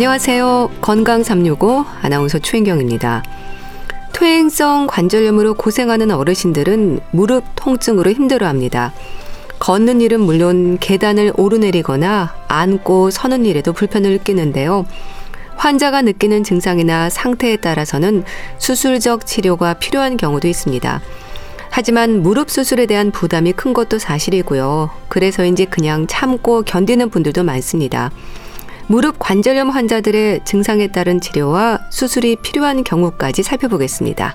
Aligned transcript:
안녕하세요. 0.00 0.70
건강 0.80 1.22
365 1.22 1.84
아나운서 2.00 2.38
최인경입니다. 2.38 3.22
퇴행성 4.14 4.86
관절염으로 4.86 5.52
고생하는 5.52 6.10
어르신들은 6.10 7.00
무릎 7.10 7.44
통증으로 7.54 8.10
힘들어합니다. 8.10 8.94
걷는 9.58 10.00
일은 10.00 10.20
물론 10.20 10.78
계단을 10.78 11.34
오르내리거나 11.36 12.34
앉고 12.48 13.10
서는 13.10 13.44
일에도 13.44 13.74
불편을 13.74 14.12
느끼는데요. 14.12 14.86
환자가 15.56 16.00
느끼는 16.00 16.44
증상이나 16.44 17.10
상태에 17.10 17.56
따라서는 17.56 18.24
수술적 18.56 19.26
치료가 19.26 19.74
필요한 19.74 20.16
경우도 20.16 20.48
있습니다. 20.48 21.02
하지만 21.68 22.22
무릎 22.22 22.50
수술에 22.50 22.86
대한 22.86 23.10
부담이 23.10 23.52
큰 23.52 23.74
것도 23.74 23.98
사실이고요. 23.98 24.88
그래서인지 25.08 25.66
그냥 25.66 26.06
참고 26.06 26.62
견디는 26.62 27.10
분들도 27.10 27.44
많습니다. 27.44 28.10
무릎 28.90 29.20
관절염 29.20 29.70
환자들의 29.70 30.40
증상에 30.44 30.88
따른 30.88 31.20
치료와 31.20 31.78
수술이 31.90 32.34
필요한 32.42 32.82
경우까지 32.82 33.44
살펴보겠습니다. 33.44 34.34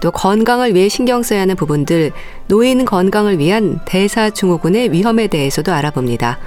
또 0.00 0.10
건강을 0.10 0.74
위해 0.74 0.88
신경 0.88 1.22
써야 1.22 1.42
하는 1.42 1.56
부분들, 1.56 2.12
노인 2.48 2.86
건강을 2.86 3.38
위한 3.38 3.80
대사증후군의 3.84 4.92
위험에 4.92 5.26
대해서도 5.26 5.74
알아봅니다. 5.74 6.38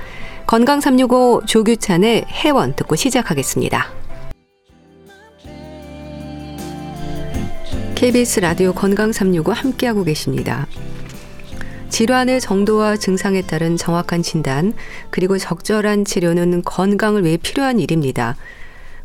건강 0.48 0.82
365 0.82 1.44
조규찬의 1.46 2.26
해원 2.32 2.76
듣고 2.76 2.96
시작하겠습니다. 2.96 3.90
KBS 7.94 8.40
라디오 8.40 8.74
건강 8.74 9.12
365 9.12 9.52
함께하고 9.54 10.04
계십니다. 10.04 10.66
질환의 11.90 12.42
정도와 12.42 12.98
증상에 12.98 13.42
따른 13.42 13.78
정확한 13.78 14.22
진단, 14.22 14.74
그리고 15.10 15.38
적절한 15.38 16.06
치료는 16.06 16.64
건강을 16.64 17.24
위해 17.24 17.38
필요한 17.38 17.80
일입니다. 17.80 18.36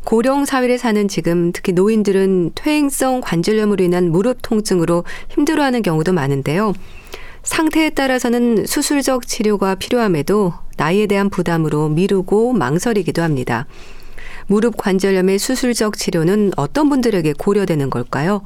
고령 0.03 0.45
사회를 0.45 0.77
사는 0.77 1.07
지금 1.07 1.51
특히 1.51 1.73
노인들은 1.73 2.51
퇴행성 2.55 3.21
관절염으로 3.21 3.83
인한 3.83 4.11
무릎 4.11 4.39
통증으로 4.41 5.03
힘들어하는 5.29 5.83
경우도 5.83 6.11
많은데요. 6.11 6.73
상태에 7.43 7.91
따라서는 7.91 8.65
수술적 8.65 9.27
치료가 9.27 9.75
필요함에도 9.75 10.53
나이에 10.77 11.07
대한 11.07 11.29
부담으로 11.29 11.89
미루고 11.89 12.53
망설이기도 12.53 13.21
합니다. 13.21 13.67
무릎 14.47 14.77
관절염의 14.77 15.39
수술적 15.39 15.97
치료는 15.97 16.51
어떤 16.57 16.89
분들에게 16.89 17.33
고려되는 17.37 17.89
걸까요? 17.89 18.41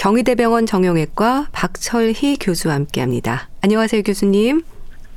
경희대병원 0.00 0.64
정형외과 0.64 1.48
박철희 1.52 2.38
교수와 2.40 2.74
함께합니다. 2.74 3.50
안녕하세요, 3.60 4.02
교수님. 4.02 4.62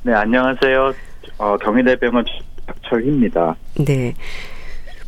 네, 0.02 0.12
안녕하세요. 0.12 0.92
어, 1.38 1.56
경희대병원 1.56 2.26
박철희입니다. 2.66 3.56
네. 3.86 4.12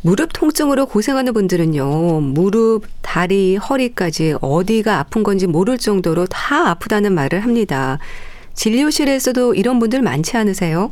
무릎 0.01 0.29
통증으로 0.33 0.87
고생하는 0.87 1.31
분들은요, 1.31 2.21
무릎, 2.21 2.85
다리, 3.03 3.55
허리까지 3.55 4.37
어디가 4.41 4.97
아픈 4.97 5.21
건지 5.21 5.45
모를 5.45 5.77
정도로 5.77 6.25
다 6.25 6.71
아프다는 6.71 7.13
말을 7.13 7.41
합니다. 7.41 7.99
진료실에서도 8.53 9.53
이런 9.53 9.77
분들 9.77 10.01
많지 10.01 10.37
않으세요? 10.37 10.91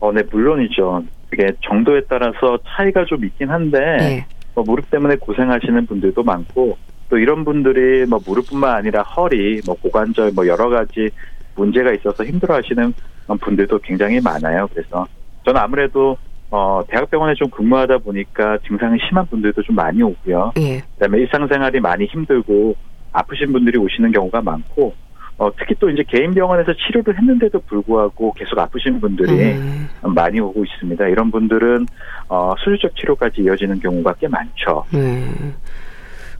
어, 0.00 0.10
네, 0.12 0.22
물론이죠. 0.22 1.04
그게 1.28 1.48
정도에 1.68 2.00
따라서 2.08 2.58
차이가 2.66 3.04
좀 3.04 3.26
있긴 3.26 3.50
한데, 3.50 3.78
네. 3.98 4.26
뭐 4.54 4.64
무릎 4.64 4.90
때문에 4.90 5.16
고생하시는 5.16 5.84
분들도 5.84 6.22
많고, 6.22 6.78
또 7.08 7.18
이런 7.18 7.44
분들이 7.44 8.04
뭐 8.06 8.18
무릎뿐만 8.24 8.74
아니라 8.74 9.02
허리, 9.02 9.60
뭐 9.64 9.74
고관절, 9.74 10.32
뭐 10.34 10.46
여러 10.46 10.68
가지 10.68 11.10
문제가 11.54 11.92
있어서 11.92 12.24
힘들어하시는 12.24 12.94
분들도 13.40 13.78
굉장히 13.80 14.20
많아요. 14.20 14.68
그래서 14.72 15.06
저는 15.44 15.60
아무래도 15.60 16.16
어 16.50 16.82
대학병원에 16.88 17.34
좀 17.34 17.50
근무하다 17.50 17.98
보니까 17.98 18.58
증상이 18.66 18.98
심한 19.08 19.26
분들도 19.26 19.62
좀 19.62 19.74
많이 19.74 20.02
오고요. 20.02 20.52
예. 20.58 20.82
그다음에 20.94 21.18
일상생활이 21.18 21.80
많이 21.80 22.04
힘들고 22.06 22.76
아프신 23.12 23.52
분들이 23.52 23.78
오시는 23.78 24.12
경우가 24.12 24.42
많고 24.42 24.94
어, 25.38 25.50
특히 25.58 25.74
또 25.78 25.90
이제 25.90 26.02
개인 26.06 26.32
병원에서 26.32 26.72
치료를 26.72 27.18
했는데도 27.18 27.60
불구하고 27.60 28.32
계속 28.34 28.58
아프신 28.58 29.00
분들이 29.00 29.52
음. 29.52 29.88
많이 30.02 30.40
오고 30.40 30.64
있습니다. 30.64 31.06
이런 31.08 31.30
분들은 31.30 31.86
어, 32.28 32.54
수술적 32.58 32.96
치료까지 32.96 33.42
이어지는 33.42 33.80
경우가 33.80 34.14
꽤 34.14 34.28
많죠. 34.28 34.84
음. 34.94 35.54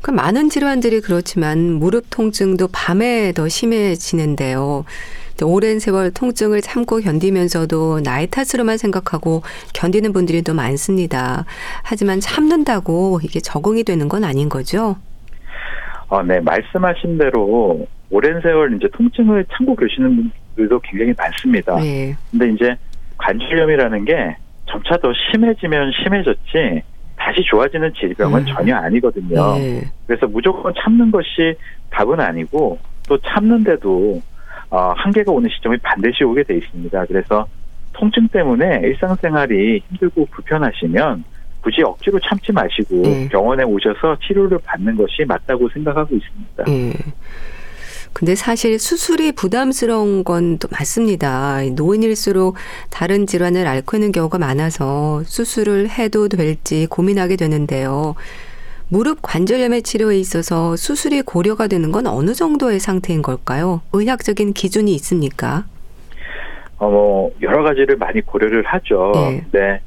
그 0.06 0.12
많은 0.12 0.50
질환들이 0.50 1.00
그렇지만 1.00 1.58
무릎 1.58 2.04
통증도 2.10 2.68
밤에 2.72 3.32
더 3.32 3.48
심해지는데요. 3.48 4.84
오랜 5.42 5.80
세월 5.80 6.12
통증을 6.12 6.60
참고 6.60 7.00
견디면서도 7.00 8.04
나이 8.04 8.28
탓으로만 8.28 8.78
생각하고 8.78 9.42
견디는 9.74 10.12
분들이 10.12 10.42
더 10.42 10.54
많습니다. 10.54 11.44
하지만 11.82 12.20
참는다고 12.20 13.18
이게 13.24 13.40
적응이 13.40 13.82
되는 13.82 14.08
건 14.08 14.22
아닌 14.22 14.48
거죠? 14.48 14.94
어, 16.06 16.22
네, 16.22 16.38
말씀하신 16.38 17.18
대로 17.18 17.88
오랜 18.08 18.40
세월 18.42 18.76
이제 18.76 18.86
통증을 18.92 19.44
참고 19.56 19.74
계시는 19.74 20.30
분들도 20.54 20.82
굉장히 20.84 21.14
많습니다. 21.18 21.80
네. 21.80 22.14
근데 22.30 22.50
이제 22.50 22.76
관절염이라는 23.18 24.04
게 24.04 24.36
점차 24.66 24.98
더 24.98 25.12
심해지면 25.32 25.90
심해졌지 26.04 26.82
다시 27.16 27.42
좋아지는 27.42 27.92
질병은 27.94 28.42
음. 28.42 28.46
전혀 28.46 28.76
아니거든요. 28.76 29.56
네. 29.56 29.82
그래서 30.06 30.26
무조건 30.26 30.72
참는 30.78 31.10
것이 31.10 31.54
답은 31.90 32.20
아니고 32.20 32.78
또 33.08 33.18
참는데도 33.18 34.20
어, 34.70 34.92
한계가 34.96 35.32
오는 35.32 35.48
시점이 35.48 35.78
반드시 35.78 36.24
오게 36.24 36.42
돼 36.42 36.56
있습니다. 36.56 37.06
그래서 37.06 37.46
통증 37.92 38.28
때문에 38.28 38.80
일상생활이 38.84 39.82
힘들고 39.88 40.26
불편하시면 40.30 41.24
굳이 41.62 41.82
억지로 41.82 42.20
참지 42.20 42.52
마시고 42.52 43.02
네. 43.02 43.28
병원에 43.28 43.64
오셔서 43.64 44.16
치료를 44.24 44.58
받는 44.64 44.96
것이 44.96 45.24
맞다고 45.26 45.68
생각하고 45.70 46.14
있습니다. 46.14 46.64
네. 46.64 46.92
근데 48.16 48.34
사실 48.34 48.78
수술이 48.78 49.32
부담스러운 49.32 50.24
건 50.24 50.56
또 50.58 50.68
맞습니다. 50.70 51.60
노인일수록 51.74 52.56
다른 52.90 53.26
질환을 53.26 53.66
앓고 53.66 53.98
있는 53.98 54.10
경우가 54.10 54.38
많아서 54.38 55.22
수술을 55.24 55.90
해도 55.90 56.28
될지 56.28 56.86
고민하게 56.86 57.36
되는데요. 57.36 58.14
무릎 58.88 59.18
관절염의 59.20 59.82
치료에 59.82 60.18
있어서 60.18 60.76
수술이 60.76 61.22
고려가 61.22 61.66
되는 61.66 61.92
건 61.92 62.06
어느 62.06 62.32
정도의 62.32 62.80
상태인 62.80 63.20
걸까요? 63.20 63.82
의학적인 63.92 64.54
기준이 64.54 64.94
있습니까? 64.94 65.64
어, 66.78 66.88
뭐 66.88 67.30
여러 67.42 67.62
가지를 67.64 67.96
많이 67.96 68.22
고려를 68.22 68.62
하죠. 68.64 69.12
네. 69.14 69.44
네. 69.52 69.80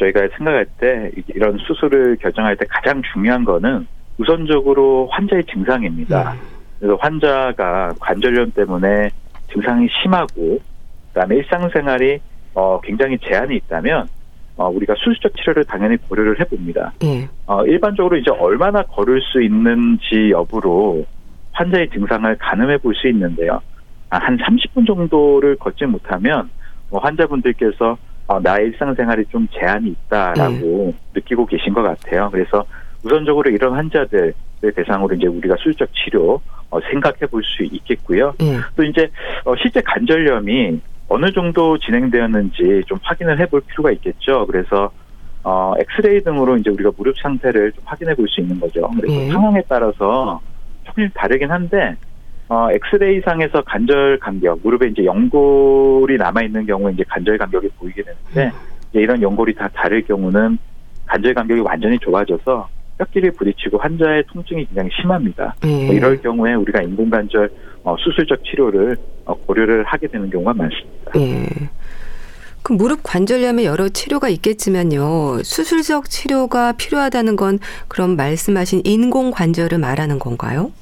저희가 0.00 0.22
생각할 0.36 0.66
때 0.80 1.12
이런 1.28 1.58
수술을 1.58 2.16
결정할 2.16 2.56
때 2.56 2.64
가장 2.68 3.02
중요한 3.12 3.44
거는 3.44 3.86
우선적으로 4.16 5.08
환자의 5.12 5.44
증상입니다. 5.44 6.32
음. 6.32 6.57
그래서 6.78 6.96
환자가 7.00 7.94
관절염 8.00 8.52
때문에 8.52 9.10
증상이 9.52 9.88
심하고 10.02 10.58
그다음에 11.12 11.36
일상생활이 11.36 12.18
어, 12.54 12.80
굉장히 12.82 13.18
제한이 13.18 13.56
있다면 13.56 14.08
어, 14.56 14.68
우리가 14.68 14.94
수술적 14.96 15.36
치료를 15.36 15.64
당연히 15.64 15.96
고려를 15.96 16.38
해봅니다. 16.40 16.92
예. 17.04 17.28
어, 17.46 17.64
일반적으로 17.64 18.16
이제 18.16 18.30
얼마나 18.30 18.82
걸을 18.82 19.20
수 19.22 19.40
있는지 19.42 20.30
여부로 20.32 21.04
환자의 21.52 21.90
증상을 21.90 22.36
가늠해 22.36 22.78
볼 22.78 22.94
수 22.94 23.08
있는데요. 23.08 23.60
아, 24.10 24.18
한 24.18 24.36
30분 24.38 24.86
정도를 24.86 25.56
걷지 25.56 25.84
못하면 25.86 26.50
뭐 26.90 27.00
환자분들께서 27.00 27.96
어, 28.26 28.40
나의 28.40 28.68
일상생활이 28.68 29.24
좀 29.30 29.46
제한이 29.52 29.90
있다라고 29.90 30.92
예. 30.94 30.94
느끼고 31.14 31.46
계신 31.46 31.72
것 31.72 31.82
같아요. 31.82 32.28
그래서 32.30 32.64
우선적으로 33.04 33.50
이런 33.50 33.74
환자들의 33.74 34.32
대상으로 34.60 35.14
이제 35.14 35.26
우리가 35.26 35.56
수술적 35.56 35.88
치료 35.94 36.40
어, 36.70 36.80
생각해 36.90 37.26
볼 37.30 37.42
수 37.44 37.62
있겠고요. 37.64 38.34
음. 38.40 38.60
또 38.76 38.82
이제 38.82 39.08
어, 39.44 39.54
실제 39.56 39.80
관절염이 39.80 40.80
어느 41.08 41.32
정도 41.32 41.78
진행되었는지 41.78 42.82
좀 42.86 42.98
확인을 43.02 43.38
해볼 43.40 43.62
필요가 43.62 43.90
있겠죠. 43.92 44.46
그래서 44.46 44.90
어, 45.44 45.72
엑스레이 45.78 46.22
등으로 46.22 46.56
이제 46.58 46.68
우리가 46.70 46.90
무릎 46.96 47.18
상태를 47.18 47.72
좀 47.72 47.82
확인해 47.86 48.14
볼 48.14 48.28
수 48.28 48.40
있는 48.40 48.60
거죠. 48.60 48.90
그래서 49.00 49.18
음. 49.18 49.30
상황에 49.30 49.62
따라서 49.68 50.40
조금 50.84 51.08
다르긴 51.14 51.50
한데 51.50 51.96
어, 52.48 52.68
엑스레이 52.72 53.20
상에서 53.20 53.62
관절 53.62 54.18
간격, 54.18 54.60
무릎에 54.62 54.88
이제 54.88 55.04
연골이 55.04 56.16
남아 56.16 56.42
있는 56.42 56.66
경우에 56.66 56.92
이제 56.92 57.04
관절 57.08 57.38
간격이 57.38 57.68
보이게 57.78 58.02
되는데 58.02 58.54
음. 58.54 58.60
이제 58.90 59.00
이런 59.00 59.22
연골이 59.22 59.54
다 59.54 59.68
다를 59.72 60.02
경우는 60.02 60.58
관절 61.06 61.32
간격이 61.34 61.60
완전히 61.60 61.98
좁아져서 61.98 62.68
뼈끼리 62.98 63.30
부딪히고 63.30 63.78
환자의 63.78 64.24
통증이 64.26 64.66
굉장히 64.66 64.90
심합니다. 65.00 65.54
네. 65.62 65.86
뭐 65.86 65.94
이럴 65.94 66.20
경우에 66.20 66.54
우리가 66.54 66.82
인공관절 66.82 67.50
어, 67.84 67.96
수술적 67.98 68.44
치료를 68.44 68.96
어, 69.24 69.34
고려를 69.34 69.84
하게 69.84 70.08
되는 70.08 70.28
경우가 70.28 70.52
많습니다. 70.52 71.12
네. 71.14 71.46
그 72.62 72.72
무릎 72.72 73.00
관절염에 73.02 73.64
여러 73.64 73.88
치료가 73.88 74.28
있겠지만요. 74.28 75.42
수술적 75.42 76.10
치료가 76.10 76.72
필요하다는 76.72 77.36
건 77.36 77.58
그럼 77.86 78.16
말씀하신 78.16 78.82
인공 78.84 79.30
관절을 79.30 79.78
말하는 79.78 80.18
건가요? 80.18 80.72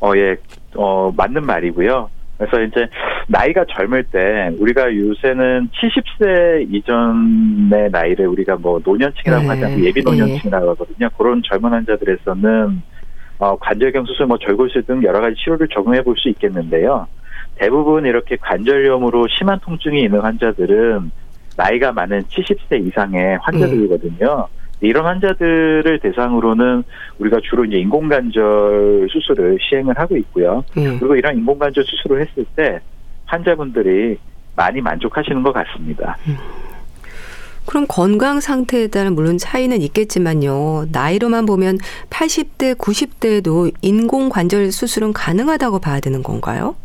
어, 0.00 0.12
예. 0.16 0.36
어, 0.74 1.12
맞는 1.14 1.44
말이고요. 1.44 2.08
그래서 2.38 2.62
이제 2.62 2.86
나이가 3.28 3.64
젊을 3.64 4.04
때 4.04 4.50
우리가 4.58 4.94
요새는 4.94 5.68
70세 5.70 6.74
이전의 6.74 7.90
나이를 7.90 8.26
우리가 8.28 8.56
뭐 8.56 8.80
노년층이라고 8.84 9.42
네. 9.42 9.48
하지 9.48 9.64
않고 9.64 9.80
예비 9.84 10.02
노년층이라고 10.02 10.70
하거든요. 10.70 11.08
그런 11.16 11.42
젊은 11.44 11.70
환자들에서는 11.70 12.82
어, 13.38 13.56
관절경 13.58 14.04
수술, 14.06 14.26
뭐 14.26 14.38
절골술 14.38 14.84
등 14.84 15.02
여러 15.02 15.20
가지 15.20 15.36
치료를 15.36 15.68
적용해 15.68 16.02
볼 16.02 16.16
수 16.16 16.28
있겠는데요. 16.28 17.06
대부분 17.56 18.04
이렇게 18.04 18.36
관절염으로 18.36 19.26
심한 19.28 19.58
통증이 19.60 20.02
있는 20.02 20.20
환자들은 20.20 21.10
나이가 21.56 21.92
많은 21.92 22.22
70세 22.24 22.86
이상의 22.86 23.38
환자들이거든요. 23.42 24.16
네. 24.18 24.65
이런 24.80 25.06
환자들을 25.06 26.00
대상으로는 26.00 26.84
우리가 27.18 27.40
주로 27.42 27.64
이제 27.64 27.78
인공관절 27.78 29.08
수술을 29.10 29.58
시행을 29.60 29.98
하고 29.98 30.16
있고요. 30.18 30.64
네. 30.74 30.98
그리고 30.98 31.16
이런 31.16 31.36
인공관절 31.36 31.84
수술을 31.84 32.20
했을 32.20 32.44
때 32.54 32.80
환자분들이 33.24 34.18
많이 34.54 34.80
만족하시는 34.80 35.42
것 35.42 35.52
같습니다. 35.52 36.16
음. 36.28 36.36
그럼 37.66 37.84
건강 37.88 38.40
상태에 38.40 38.86
따른 38.86 39.14
물론 39.14 39.38
차이는 39.38 39.82
있겠지만요. 39.82 40.86
나이로만 40.92 41.46
보면 41.46 41.78
80대, 42.10 42.76
90대에도 42.76 43.72
인공 43.82 44.28
관절 44.28 44.70
수술은 44.70 45.12
가능하다고 45.12 45.80
봐야 45.80 46.00
되는 46.00 46.22
건가요? 46.22 46.76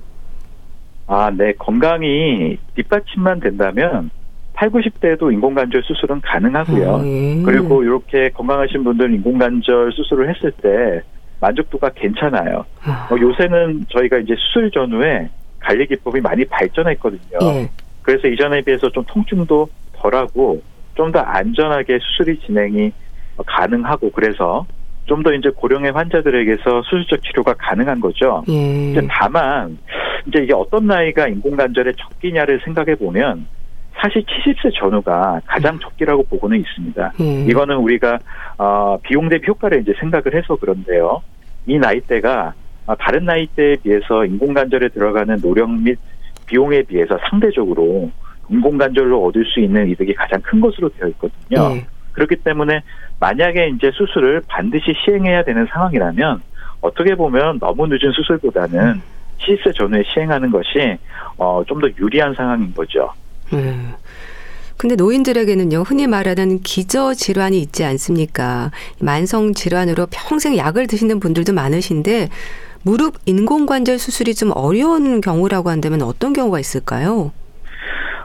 아, 1.05 1.29
네. 1.29 1.53
건강이 1.53 2.57
뒷받침만 2.75 3.41
된다면 3.41 4.09
8, 4.61 4.69
90대에도 4.69 5.33
인공관절 5.33 5.81
수술은 5.81 6.21
가능하고요. 6.21 6.95
아, 6.97 7.03
예. 7.03 7.41
그리고 7.43 7.81
이렇게 7.81 8.29
건강하신 8.29 8.83
분들 8.83 9.11
인공관절 9.15 9.91
수술을 9.91 10.29
했을 10.29 10.51
때 10.51 11.01
만족도가 11.39 11.89
괜찮아요. 11.95 12.63
아. 12.83 13.07
어, 13.11 13.17
요새는 13.19 13.85
저희가 13.89 14.19
이제 14.19 14.35
수술 14.37 14.69
전후에 14.69 15.29
관리 15.59 15.87
기법이 15.87 16.21
많이 16.21 16.45
발전했거든요. 16.45 17.39
예. 17.41 17.69
그래서 18.03 18.27
이전에 18.27 18.61
비해서 18.61 18.87
좀 18.91 19.03
통증도 19.07 19.67
덜하고 19.93 20.61
좀 20.93 21.11
더 21.11 21.19
안전하게 21.21 21.97
수술이 21.99 22.37
진행이 22.41 22.91
가능하고 23.47 24.11
그래서 24.11 24.67
좀 25.07 25.23
더 25.23 25.33
이제 25.33 25.49
고령의 25.49 25.91
환자들에게서 25.93 26.83
수술적 26.83 27.23
치료가 27.23 27.55
가능한 27.55 27.99
거죠. 27.99 28.43
예. 28.47 28.91
이제 28.91 29.01
다만 29.09 29.79
이제 30.27 30.43
이게 30.43 30.53
어떤 30.53 30.85
나이가 30.85 31.27
인공관절에 31.27 31.93
적기냐를 31.93 32.61
생각해 32.63 32.93
보면 32.93 33.47
사실 34.01 34.23
70세 34.23 34.73
전후가 34.79 35.41
가장 35.45 35.75
음. 35.75 35.79
적기라고 35.79 36.23
보고는 36.23 36.59
있습니다. 36.59 37.13
음. 37.19 37.45
이거는 37.47 37.75
우리가 37.77 38.17
어, 38.57 38.97
비용 39.03 39.29
대비 39.29 39.47
효과를 39.47 39.81
이제 39.81 39.93
생각을 39.99 40.33
해서 40.33 40.55
그런데요. 40.55 41.21
이 41.67 41.77
나이대가 41.77 42.53
어, 42.87 42.95
다른 42.95 43.25
나이대에 43.25 43.75
비해서 43.83 44.25
인공관절에 44.25 44.89
들어가는 44.89 45.39
노력 45.41 45.69
및 45.71 45.99
비용에 46.47 46.81
비해서 46.83 47.17
상대적으로 47.29 48.09
인공관절로 48.49 49.23
얻을 49.25 49.45
수 49.45 49.59
있는 49.59 49.87
이득이 49.89 50.15
가장 50.15 50.41
큰 50.41 50.59
것으로 50.59 50.89
되어 50.89 51.07
있거든요. 51.09 51.73
음. 51.75 51.81
그렇기 52.13 52.37
때문에 52.37 52.81
만약에 53.19 53.69
이제 53.75 53.91
수술을 53.93 54.41
반드시 54.47 54.93
시행해야 55.05 55.43
되는 55.43 55.65
상황이라면 55.67 56.41
어떻게 56.81 57.13
보면 57.15 57.59
너무 57.59 57.85
늦은 57.87 58.11
수술보다는 58.11 59.01
70세 59.39 59.75
전후에 59.77 60.03
시행하는 60.11 60.49
것이 60.51 60.97
어, 61.37 61.63
좀 61.67 61.79
더 61.79 61.87
유리한 61.99 62.33
상황인 62.33 62.73
거죠. 62.73 63.11
음. 63.53 63.93
근데 64.77 64.95
노인들에게는요, 64.95 65.81
흔히 65.81 66.07
말하는 66.07 66.59
기저 66.61 67.13
질환이 67.13 67.59
있지 67.59 67.83
않습니까? 67.83 68.71
만성 68.99 69.53
질환으로 69.53 70.07
평생 70.09 70.57
약을 70.57 70.87
드시는 70.87 71.19
분들도 71.19 71.53
많으신데, 71.53 72.29
무릎 72.83 73.17
인공관절 73.27 73.99
수술이 73.99 74.33
좀 74.33 74.51
어려운 74.55 75.21
경우라고 75.21 75.69
한다면 75.69 76.01
어떤 76.01 76.33
경우가 76.33 76.59
있을까요? 76.59 77.31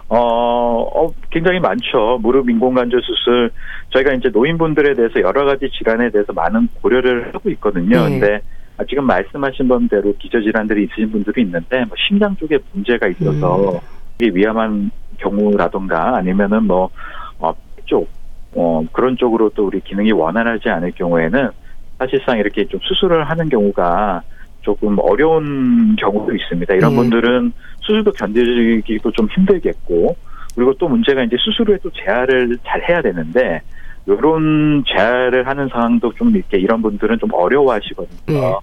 어, 0.08 0.19
어, 0.19 1.12
굉장히 1.31 1.61
많죠. 1.61 2.20
무릎 2.22 2.49
인공관절 2.49 3.02
수술. 3.02 3.50
저희가 3.90 4.14
이제 4.14 4.31
노인분들에 4.31 4.94
대해서 4.94 5.20
여러 5.20 5.44
가지 5.44 5.69
질환에 5.76 6.11
대해서 6.11 6.32
많은 6.32 6.69
고려를 6.81 7.34
하고 7.34 7.50
있거든요. 7.50 8.08
네. 8.08 8.19
근데 8.19 8.40
지금 8.88 9.05
말씀하신 9.05 9.69
분대로 9.69 10.14
기저질환들이 10.19 10.84
있으신 10.84 11.11
분들이 11.12 11.43
있는데, 11.43 11.84
뭐 11.84 11.96
심장 12.08 12.34
쪽에 12.37 12.58
문제가 12.72 13.08
있어서 13.08 13.72
음. 13.75 13.79
이게 14.19 14.31
위험한 14.34 14.90
경우라던가 15.18 16.16
아니면은 16.16 16.64
뭐, 16.64 16.90
어, 17.38 17.52
쪽, 17.84 18.08
어, 18.54 18.82
그런 18.92 19.16
쪽으로 19.16 19.50
또 19.50 19.66
우리 19.66 19.80
기능이 19.80 20.12
원활하지 20.12 20.68
않을 20.68 20.92
경우에는 20.92 21.50
사실상 21.98 22.38
이렇게 22.38 22.66
좀 22.66 22.80
수술을 22.82 23.24
하는 23.24 23.48
경우가 23.48 24.22
조금 24.62 24.96
어려운 24.98 25.94
경우도 25.96 26.34
있습니다. 26.34 26.74
이런 26.74 26.92
음. 26.92 26.96
분들은 26.96 27.52
수술도 27.80 28.12
견디기도 28.12 29.12
좀 29.12 29.28
힘들겠고, 29.28 30.16
그리고 30.54 30.74
또 30.74 30.88
문제가 30.88 31.22
이제 31.22 31.36
수술 31.38 31.69
후에 31.69 31.78
또 31.82 31.90
재활을 31.90 32.58
잘 32.66 32.82
해야 32.88 33.00
되는데, 33.00 33.60
요런 34.08 34.84
재활을 34.86 35.46
하는 35.46 35.69
상황도 35.69 36.12
좀 36.14 36.34
이렇게 36.34 36.58
이런 36.58 36.82
분들은 36.82 37.19
좀 37.19 37.32
어려워하시거든요. 37.32 38.60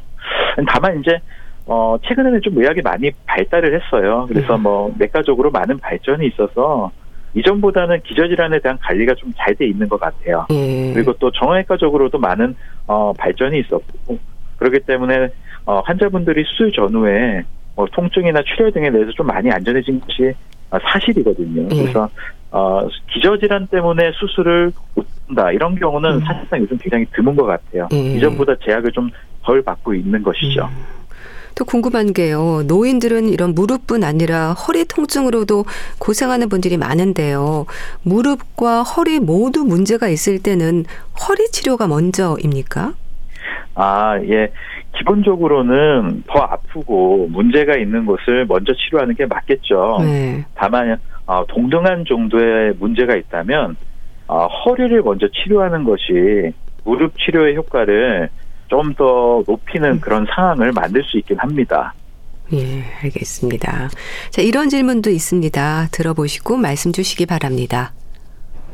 음. 0.57 0.65
다만 0.67 0.99
이제 0.99 1.19
어, 1.65 1.95
최근에는 2.06 2.42
좀 2.42 2.57
의학이 2.57 2.81
많이 2.81 3.12
발달을 3.25 3.80
했어요. 3.81 4.25
그래서 4.27 4.56
음. 4.56 4.63
뭐, 4.63 4.94
내과적으로 4.98 5.50
많은 5.51 5.77
발전이 5.80 6.27
있어서, 6.27 6.92
이전보다는 7.36 8.01
기저질환에 8.04 8.60
대한 8.60 8.77
관리가 8.80 9.15
좀 9.15 9.31
잘 9.36 9.56
돼 9.56 9.65
있는 9.68 9.88
것 9.89 10.00
같아요. 10.00 10.45
예. 10.51 10.92
그리고 10.94 11.13
또 11.13 11.31
정형외과적으로도 11.31 12.18
많은, 12.19 12.56
어, 12.88 13.13
발전이 13.13 13.60
있었고, 13.60 14.19
그렇기 14.57 14.81
때문에, 14.81 15.30
어, 15.65 15.80
환자분들이 15.86 16.44
수술 16.45 16.71
전후에, 16.71 17.44
뭐, 17.75 17.88
통증이나 17.92 18.42
출혈 18.44 18.71
등에 18.74 18.92
대해서 18.92 19.12
좀 19.12 19.27
많이 19.27 19.50
안전해진 19.50 20.00
것이 20.01 20.33
어, 20.69 20.77
사실이거든요. 20.92 21.63
예. 21.71 21.81
그래서, 21.81 22.09
어, 22.51 22.88
기저질환 23.13 23.68
때문에 23.68 24.12
수술을 24.13 24.71
못한다. 24.95 25.51
이런 25.51 25.75
경우는 25.75 26.16
음. 26.16 26.19
사실상 26.19 26.59
요즘 26.62 26.77
굉장히 26.77 27.06
드문 27.13 27.36
것 27.36 27.45
같아요. 27.45 27.88
예. 27.94 27.98
이전보다 28.16 28.56
제약을 28.66 28.92
좀 28.92 29.09
덜 29.44 29.62
받고 29.62 29.94
있는 29.94 30.24
것이죠. 30.24 30.64
음. 30.66 30.83
또 31.56 31.66
궁금한 31.66 32.14
게요. 32.14 32.64
노인들은 32.68 33.30
이런 33.30 33.54
무릎뿐 33.54 34.04
아니라 34.04 34.54
허리 34.54 34.86
통증으로도 34.86 35.66
고생하는 36.00 36.50
분들이 36.50 36.78
많은데요. 36.78 37.66
무릎과 38.04 38.83
허리 38.83 39.19
모두 39.19 39.64
문제가 39.64 40.07
있을 40.07 40.42
때는 40.42 40.86
허리 41.28 41.50
치료가 41.52 41.88
먼저입니까? 41.88 42.94
아, 43.76 44.19
예. 44.24 44.50
기본적으로는 44.98 46.24
더 46.28 46.40
아프고 46.40 47.28
문제가 47.31 47.76
있는 47.76 48.06
곳을 48.06 48.45
먼저 48.45 48.74
치료하는 48.74 49.16
게 49.16 49.26
맞겠죠. 49.26 49.98
네. 50.02 50.45
다만 50.54 51.00
어, 51.26 51.44
동등한 51.48 52.06
정도의 52.07 52.74
문제가 52.80 53.16
있다면 53.16 53.76
어, 54.28 54.45
허리를 54.48 55.02
먼저 55.02 55.28
치료하는 55.30 55.83
것이 55.83 56.54
무릎 56.83 57.18
치료의 57.18 57.56
효과를 57.56 58.30
좀 58.73 58.95
더 58.95 59.44
높이는 59.47 59.99
그런 60.01 60.25
상황을 60.33 60.71
만들 60.71 61.03
수 61.03 61.18
있긴 61.19 61.37
합니다. 61.37 61.94
예, 62.53 62.83
알겠습니다. 63.03 63.89
자, 64.31 64.42
이런 64.42 64.69
질문도 64.69 65.09
있습니다. 65.11 65.89
들어보시고 65.92 66.57
말씀 66.57 66.92
주시기 66.92 67.25
바랍니다. 67.27 67.94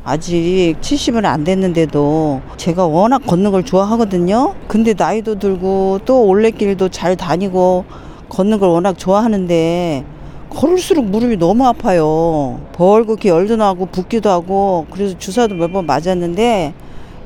아직 0.06 0.76
70은 0.80 1.26
안 1.26 1.44
됐는데도 1.44 2.42
제가 2.56 2.86
워낙 2.88 3.20
걷는 3.26 3.52
걸 3.52 3.64
좋아하거든요. 3.66 4.56
근데 4.70 4.94
나이도 4.98 5.38
들고 5.40 6.00
또 6.06 6.26
올레길도 6.26 6.90
잘 6.90 7.18
다니고 7.18 7.84
걷는 8.30 8.60
걸 8.60 8.70
워낙 8.70 8.98
좋아하는데 8.98 10.06
걸을수록 10.50 11.06
무릎이 11.06 11.38
너무 11.38 11.68
아파요. 11.68 12.62
벌겋게 12.74 13.28
열도 13.30 13.58
나고 13.58 13.86
붓기도 13.88 14.30
하고 14.30 14.88
그래서 14.92 15.18
주사도 15.18 15.56
몇 15.56 15.72
번 15.74 15.86
맞았는데 15.86 16.74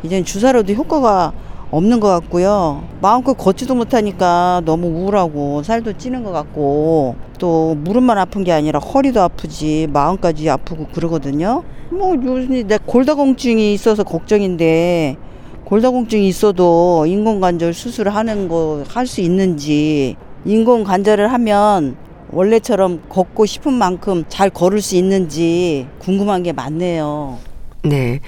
이젠 0.03 0.25
주사로도 0.25 0.74
효과가 0.74 1.32
없는 1.74 2.00
것 2.00 2.08
같고요. 2.08 2.84
마음껏 3.01 3.34
걷지도 3.34 3.74
못하니까 3.74 4.62
너무 4.63 4.88
우울하고 4.89 5.63
살도 5.63 5.98
찌는 5.98 6.24
것 6.24 6.32
같고 6.32 7.15
또 7.39 7.74
무릎만 7.75 8.18
아픈 8.20 8.44
게 8.44 8.51
아니라 8.51 8.77
허리도 8.80 9.20
아프지 9.20 9.88
마음까지 9.92 10.50
아프고 10.51 10.86
그러거든요. 10.94 11.63
뭐 11.89 12.13
요즘 12.15 12.68
내 12.68 12.77
골다공증이 12.86 13.74
있어서 13.74 14.03
걱정인데 14.03 15.18
골다공증이 15.65 16.27
있어도 16.27 17.06
인공관절 17.08 17.74
수술하는 17.74 18.48
거 18.50 18.84
할 18.88 19.08
수 19.08 19.22
있는지 19.22 20.15
인공관절을 20.46 21.32
하면 21.34 21.96
원래처럼 22.32 23.01
걷고 23.10 23.48
싶은 23.48 23.74
만큼 23.74 24.25
잘 24.30 24.50
걸을 24.51 24.80
수 24.82 24.96
있는지 24.96 25.88
궁금한 26.00 26.44
게 26.44 26.51
많네요. 26.53 27.39
네. 27.84 28.20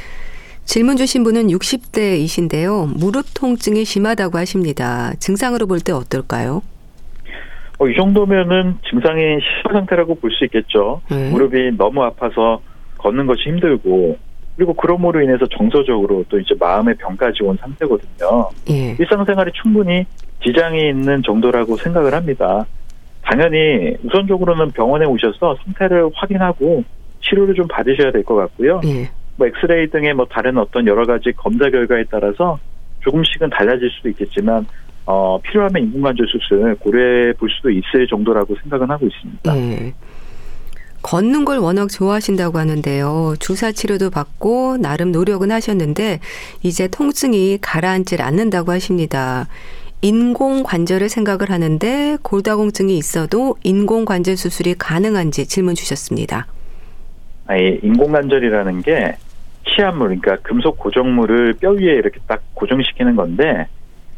질문 0.65 0.97
주신 0.97 1.23
분은 1.23 1.47
60대이신데요. 1.47 2.97
무릎 2.97 3.25
통증이 3.33 3.85
심하다고 3.85 4.37
하십니다. 4.39 5.13
증상으로 5.19 5.67
볼 5.67 5.79
때 5.79 5.91
어떨까요? 5.93 6.61
어, 7.77 7.87
이 7.87 7.95
정도면은 7.95 8.77
증상이 8.89 9.21
심한 9.61 9.81
상태라고 9.81 10.15
볼 10.15 10.31
수 10.31 10.43
있겠죠. 10.45 11.01
네. 11.11 11.29
무릎이 11.29 11.71
너무 11.77 12.03
아파서 12.03 12.61
걷는 12.97 13.25
것이 13.27 13.43
힘들고 13.47 14.17
그리고 14.55 14.73
그럼으로 14.73 15.21
인해서 15.21 15.45
정서적으로 15.57 16.23
또 16.29 16.39
이제 16.39 16.55
마음의 16.59 16.95
병까지 16.97 17.43
온 17.43 17.57
상태거든요. 17.59 18.49
예. 18.69 18.95
일상생활에 18.97 19.51
충분히 19.61 20.05
지장이 20.45 20.89
있는 20.89 21.21
정도라고 21.23 21.75
생각을 21.75 22.13
합니다. 22.13 22.65
당연히 23.21 23.95
우선적으로는 24.03 24.71
병원에 24.71 25.05
오셔서 25.05 25.57
상태를 25.65 26.09
확인하고 26.15 26.83
치료를 27.21 27.53
좀 27.55 27.67
받으셔야 27.67 28.11
될 28.11 28.23
것 28.23 28.35
같고요. 28.35 28.79
예. 28.85 29.09
뭐 29.37 29.47
엑스레이 29.47 29.89
등의 29.89 30.13
뭐 30.13 30.25
다른 30.25 30.57
어떤 30.57 30.87
여러 30.87 31.05
가지 31.05 31.31
검사 31.33 31.69
결과에 31.69 32.05
따라서 32.09 32.57
조금씩은 33.01 33.49
달라질 33.49 33.89
수도 33.91 34.09
있겠지만 34.09 34.65
어, 35.05 35.39
필요하면 35.41 35.83
인공관절 35.83 36.27
수술 36.27 36.75
고려해 36.75 37.33
볼 37.33 37.49
수도 37.49 37.69
있을 37.69 38.07
정도라고 38.07 38.55
생각은 38.63 38.89
하고 38.89 39.05
있습니다. 39.05 39.57
예. 39.57 39.93
걷는 41.03 41.45
걸 41.45 41.59
워낙 41.59 41.89
좋아하신다고 41.89 42.57
하는데요. 42.57 43.35
주사 43.39 43.71
치료도 43.71 44.09
받고 44.09 44.77
나름 44.77 45.11
노력은 45.11 45.51
하셨는데 45.51 46.19
이제 46.63 46.87
통증이 46.87 47.59
가라앉질 47.61 48.23
않는다고 48.23 48.71
하십니다. 48.71 49.47
인공 50.01 50.63
관절을 50.63 51.09
생각을 51.09 51.51
하는데 51.51 52.17
골다공증이 52.23 52.97
있어도 52.97 53.55
인공 53.63 54.05
관절 54.05 54.35
수술이 54.35 54.75
가능한지 54.79 55.45
질문 55.45 55.75
주셨습니다. 55.75 56.47
아니, 57.47 57.79
인공관절이라는 57.83 58.81
게 58.81 59.15
치아물, 59.67 60.19
그러니까 60.19 60.37
금속 60.37 60.77
고정물을 60.77 61.53
뼈 61.59 61.71
위에 61.71 61.95
이렇게 61.95 62.19
딱 62.27 62.41
고정시키는 62.53 63.15
건데 63.15 63.67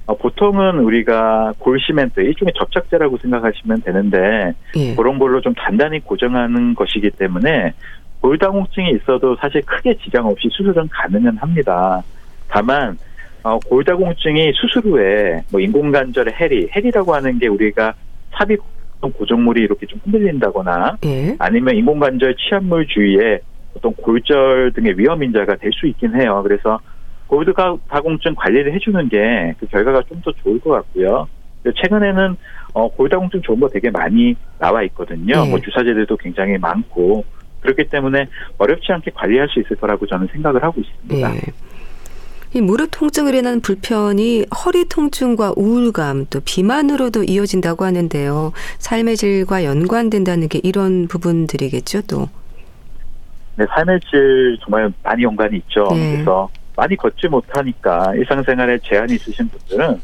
어, 0.07 0.15
보통은 0.15 0.79
우리가 0.79 1.53
골시멘트 1.59 2.21
일종의 2.21 2.53
접착제라고 2.57 3.17
생각하시면 3.17 3.81
되는데 3.81 4.53
예. 4.77 4.95
그런 4.95 5.19
걸로 5.19 5.41
좀 5.41 5.53
단단히 5.53 5.99
고정하는 5.99 6.75
것이기 6.75 7.11
때문에 7.11 7.73
골다공증이 8.21 8.91
있어도 8.91 9.35
사실 9.35 9.61
크게 9.63 9.95
지장 9.97 10.25
없이 10.25 10.47
수술은 10.51 10.87
가능은 10.89 11.37
합니다. 11.37 12.01
다만 12.47 12.97
어, 13.43 13.59
골다공증이 13.59 14.53
수술 14.53 14.83
후에 14.83 15.43
뭐 15.51 15.59
인공관절의 15.59 16.33
해리, 16.39 16.69
해리라고 16.73 17.13
하는 17.13 17.37
게 17.37 17.47
우리가 17.47 17.93
삽입 18.31 18.59
고정물이 19.01 19.61
이렇게 19.61 19.85
좀 19.85 19.99
흔들린다거나 20.03 20.97
예. 21.05 21.35
아니면 21.39 21.75
인공관절 21.75 22.35
치압물 22.35 22.87
주위에 22.87 23.39
어떤 23.75 23.93
골절 23.93 24.73
등의 24.73 24.97
위험 24.97 25.21
인자가 25.23 25.55
될 25.55 25.71
수 25.73 25.85
있긴 25.87 26.19
해요. 26.19 26.41
그래서 26.43 26.79
골드 27.27 27.53
다공증 27.87 28.33
관리를 28.35 28.73
해주는 28.73 29.09
게 29.09 29.53
그 29.59 29.67
결과가 29.67 30.01
좀 30.09 30.21
더 30.21 30.31
좋을 30.43 30.59
것 30.59 30.71
같고요. 30.71 31.27
최근에는 31.75 32.35
어, 32.73 32.87
골다공증 32.89 33.41
좋은 33.41 33.59
거 33.59 33.67
되게 33.67 33.89
많이 33.89 34.35
나와 34.57 34.83
있거든요. 34.83 35.43
네. 35.43 35.49
뭐 35.49 35.59
주사제들도 35.59 36.15
굉장히 36.17 36.57
많고 36.57 37.25
그렇기 37.61 37.85
때문에 37.89 38.27
어렵지 38.57 38.91
않게 38.93 39.11
관리할 39.13 39.49
수 39.49 39.59
있을 39.59 39.75
거라고 39.75 40.05
저는 40.07 40.27
생각을 40.31 40.63
하고 40.63 40.79
있습니다. 40.81 41.29
네. 41.33 41.39
이 42.57 42.61
무릎 42.61 42.89
통증을 42.89 43.35
인한 43.35 43.61
불편이 43.61 44.47
허리 44.65 44.89
통증과 44.89 45.53
우울감 45.55 46.25
또 46.31 46.39
비만으로도 46.43 47.25
이어진다고 47.25 47.85
하는데요. 47.85 48.51
삶의 48.79 49.15
질과 49.15 49.63
연관된다는 49.63 50.47
게 50.47 50.59
이런 50.63 51.07
부분들이겠죠, 51.07 52.01
또. 52.07 52.29
네, 53.57 53.65
삶의 53.69 53.99
질 54.09 54.57
정말 54.63 54.91
많이 55.03 55.21
연관이 55.21 55.57
있죠. 55.57 55.87
네. 55.91 56.13
그래서 56.13 56.49
많이 56.75 56.95
걷지 56.95 57.27
못하니까 57.27 58.15
일상생활에 58.15 58.79
제한이 58.83 59.13
있으신 59.13 59.47
분들은 59.49 60.01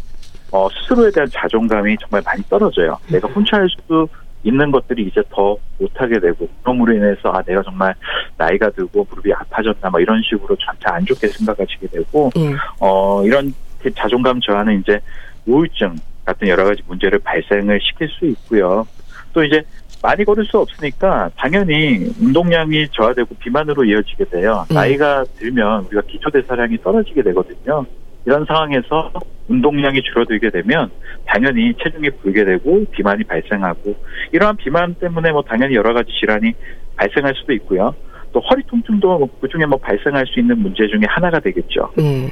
어, 0.52 0.70
스스로에 0.70 1.10
대한 1.10 1.28
자존감이 1.34 1.98
정말 2.02 2.22
많이 2.24 2.44
떨어져요. 2.44 3.00
내가 3.08 3.28
혼자 3.30 3.58
할 3.58 3.68
수 3.68 4.08
있는 4.44 4.72
것들이 4.72 5.08
이제 5.08 5.22
더 5.30 5.58
못하게 5.80 6.20
되고 6.20 6.48
그럼으로 6.62 6.94
인해서 6.94 7.30
아 7.32 7.42
내가 7.44 7.62
정말 7.64 7.96
나이가 8.38 8.70
들고 8.70 9.08
무릎이 9.10 9.34
아파졌나 9.34 9.90
뭐 9.90 10.00
이런 10.00 10.22
식으로 10.22 10.56
점차 10.58 10.96
안 10.96 11.06
좋게 11.06 11.28
생각하시게 11.28 11.88
되고 11.88 12.30
음. 12.38 12.56
어 12.80 13.24
이런 13.26 13.54
자존감 13.96 14.40
저하는 14.42 14.80
이제 14.82 15.00
우울증 15.46 15.96
같은 16.26 16.48
여러 16.48 16.66
가지 16.66 16.82
문제를 16.88 17.20
발생을 17.20 17.80
시킬 17.82 18.08
수 18.10 18.26
있고요. 18.26 18.86
또 19.34 19.44
이제 19.44 19.64
많이 20.02 20.24
걸을 20.26 20.46
수 20.46 20.60
없으니까 20.60 21.30
당연히 21.38 22.12
운동량이 22.22 22.90
저하되고 22.92 23.36
비만으로 23.36 23.86
이어지게 23.86 24.26
돼요. 24.26 24.66
음. 24.70 24.76
나이가 24.76 25.24
들면 25.38 25.86
우리가 25.86 26.02
기초 26.08 26.30
대사량이 26.30 26.78
떨어지게 26.84 27.24
되거든요. 27.24 27.86
이런 28.26 28.46
상황에서 28.46 29.12
운동량이 29.48 30.02
줄어들게 30.02 30.50
되면 30.50 30.90
당연히 31.26 31.74
체중이 31.84 32.10
불게 32.22 32.46
되고 32.46 32.86
비만이 32.92 33.24
발생하고 33.26 33.96
이러한 34.32 34.58
비만 34.58 34.96
때문에 34.96 35.32
뭐 35.32 35.42
당연히 35.42 35.76
여러 35.76 35.94
가지 35.94 36.10
질환이 36.20 36.54
발생할 36.96 37.34
수도 37.36 37.54
있고요. 37.54 37.94
또 38.32 38.40
허리 38.40 38.64
통증도 38.64 39.20
뭐 39.20 39.30
그중에 39.42 39.66
뭐 39.66 39.78
발생할 39.78 40.26
수 40.28 40.40
있는 40.40 40.60
문제 40.60 40.88
중에 40.88 41.02
하나가 41.08 41.40
되겠죠. 41.40 41.92
음. 42.00 42.30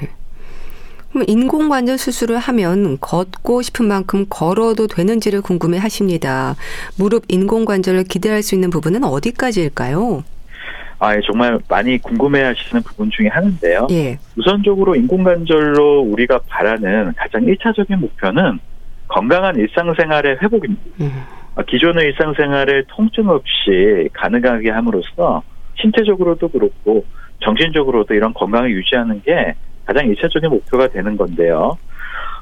그럼 1.11 1.25
인공관절 1.27 1.97
수술을 1.97 2.37
하면 2.37 2.97
걷고 3.01 3.61
싶은 3.61 3.85
만큼 3.85 4.25
걸어도 4.29 4.87
되는지를 4.87 5.41
궁금해 5.41 5.77
하십니다. 5.77 6.55
무릎 6.97 7.25
인공관절을 7.27 8.05
기대할 8.05 8.41
수 8.41 8.55
있는 8.55 8.69
부분은 8.69 9.03
어디까지일까요? 9.03 10.23
아, 11.01 11.15
예, 11.15 11.19
정말 11.25 11.57
많이 11.67 11.97
궁금해 11.97 12.43
하시는 12.43 12.83
부분 12.83 13.09
중에 13.09 13.27
하나인데요. 13.27 13.87
예. 13.89 14.19
우선적으로 14.37 14.95
인공관절로 14.95 16.01
우리가 16.01 16.41
바라는 16.47 17.13
가장 17.17 17.41
1차적인 17.41 17.95
목표는 17.95 18.59
건강한 19.07 19.55
일상생활의 19.55 20.37
회복입니다. 20.43 20.81
음. 21.01 21.23
아, 21.55 21.63
기존의 21.63 22.05
일상생활을 22.05 22.85
통증 22.89 23.29
없이 23.29 24.09
가능하게 24.13 24.69
함으로써 24.69 25.41
신체적으로도 25.81 26.49
그렇고 26.49 27.03
정신적으로도 27.39 28.13
이런 28.13 28.31
건강을 28.35 28.69
유지하는 28.69 29.23
게 29.23 29.55
가장 29.85 30.05
일차적인 30.05 30.51
목표가 30.51 30.87
되는 30.87 31.17
건데요. 31.17 31.79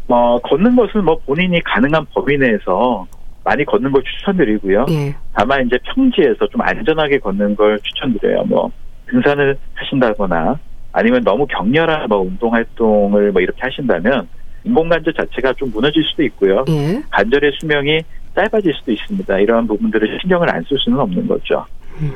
뭐 0.06 0.38
걷는 0.42 0.76
것은 0.76 1.06
뭐 1.06 1.18
본인이 1.26 1.62
가능한 1.62 2.08
범위 2.14 2.38
내에서 2.38 3.08
많이 3.44 3.66
걷는 3.66 3.92
걸 3.92 4.04
추천드리고요. 4.04 4.86
예. 4.90 5.16
다만 5.34 5.66
이제 5.66 5.78
평지에서 5.96 6.48
좀 6.52 6.62
안전하게 6.62 7.20
걷는 7.20 7.56
걸 7.56 7.80
추천드려요. 7.80 8.44
뭐 8.44 8.72
등산을 9.08 9.58
하신다거나 9.76 10.60
아니면 10.92 11.24
너무 11.24 11.48
격렬한 11.48 12.08
뭐 12.10 12.20
운동 12.20 12.54
활동을 12.54 13.32
뭐 13.32 13.42
이렇게 13.42 13.60
하신다면 13.62 14.28
인공관절 14.66 15.14
자체가 15.14 15.54
좀 15.54 15.72
무너질 15.72 16.04
수도 16.04 16.24
있고요. 16.24 16.66
예. 16.70 17.02
관절의 17.12 17.54
수명이 17.60 18.02
짧아질 18.36 18.74
수도 18.74 18.92
있습니다. 18.92 19.40
이러한 19.40 19.68
부분들을 19.68 20.20
신경을 20.22 20.50
안 20.54 20.64
쓸 20.68 20.78
수는 20.80 21.00
없는 21.00 21.28
거죠. 21.28 21.66
음. 22.02 22.12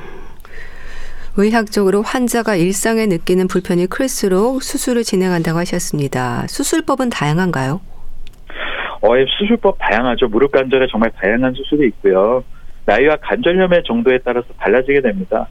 의학적으로 1.36 2.04
환자가 2.04 2.56
일상에 2.56 3.08
느끼는 3.08 3.48
불편이 3.48 3.88
클수록 3.88 4.62
수술을 4.62 5.04
진행한다고 5.04 5.58
하셨습니다. 5.60 6.46
수술법은 6.48 7.10
다양한가요? 7.10 7.82
어, 9.04 9.18
예, 9.18 9.26
수술법 9.38 9.78
다양하죠. 9.80 10.30
무릎 10.30 10.52
관절에 10.54 10.88
정말 10.90 11.12
다양한 11.12 11.54
수술이 11.54 11.88
있고요. 11.90 12.44
나이와 12.86 13.18
관절염의 13.18 13.84
정도에 13.86 14.20
따라서 14.24 14.48
달라지게 14.58 15.02
됩니다. 15.02 15.48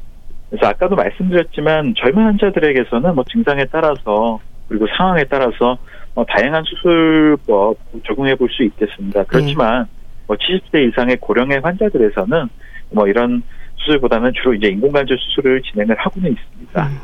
그래서 0.48 0.66
아까도 0.66 0.96
말씀드렸지만 0.96 1.94
젊은 1.98 2.24
환자들에게서는 2.24 3.14
뭐 3.14 3.24
증상에 3.30 3.64
따라서 3.70 4.40
그리고 4.68 4.86
상황에 4.96 5.24
따라서 5.24 5.76
뭐 6.14 6.24
다양한 6.24 6.64
수술법 6.64 7.76
적용해 8.06 8.34
볼 8.36 8.48
수 8.50 8.62
있겠습니다. 8.64 9.24
그렇지만 9.24 9.86
뭐 10.26 10.36
70대 10.36 10.88
이상의 10.88 11.16
고령의 11.20 11.60
환자들에서는 11.60 12.48
뭐 12.90 13.06
이런 13.06 13.42
수술보다는 13.76 14.32
주로 14.34 14.54
이제 14.54 14.68
인공관절 14.68 15.16
수술을 15.18 15.62
진행을 15.62 15.96
하고는 15.98 16.32
있습니다. 16.32 16.86
음. 16.86 16.98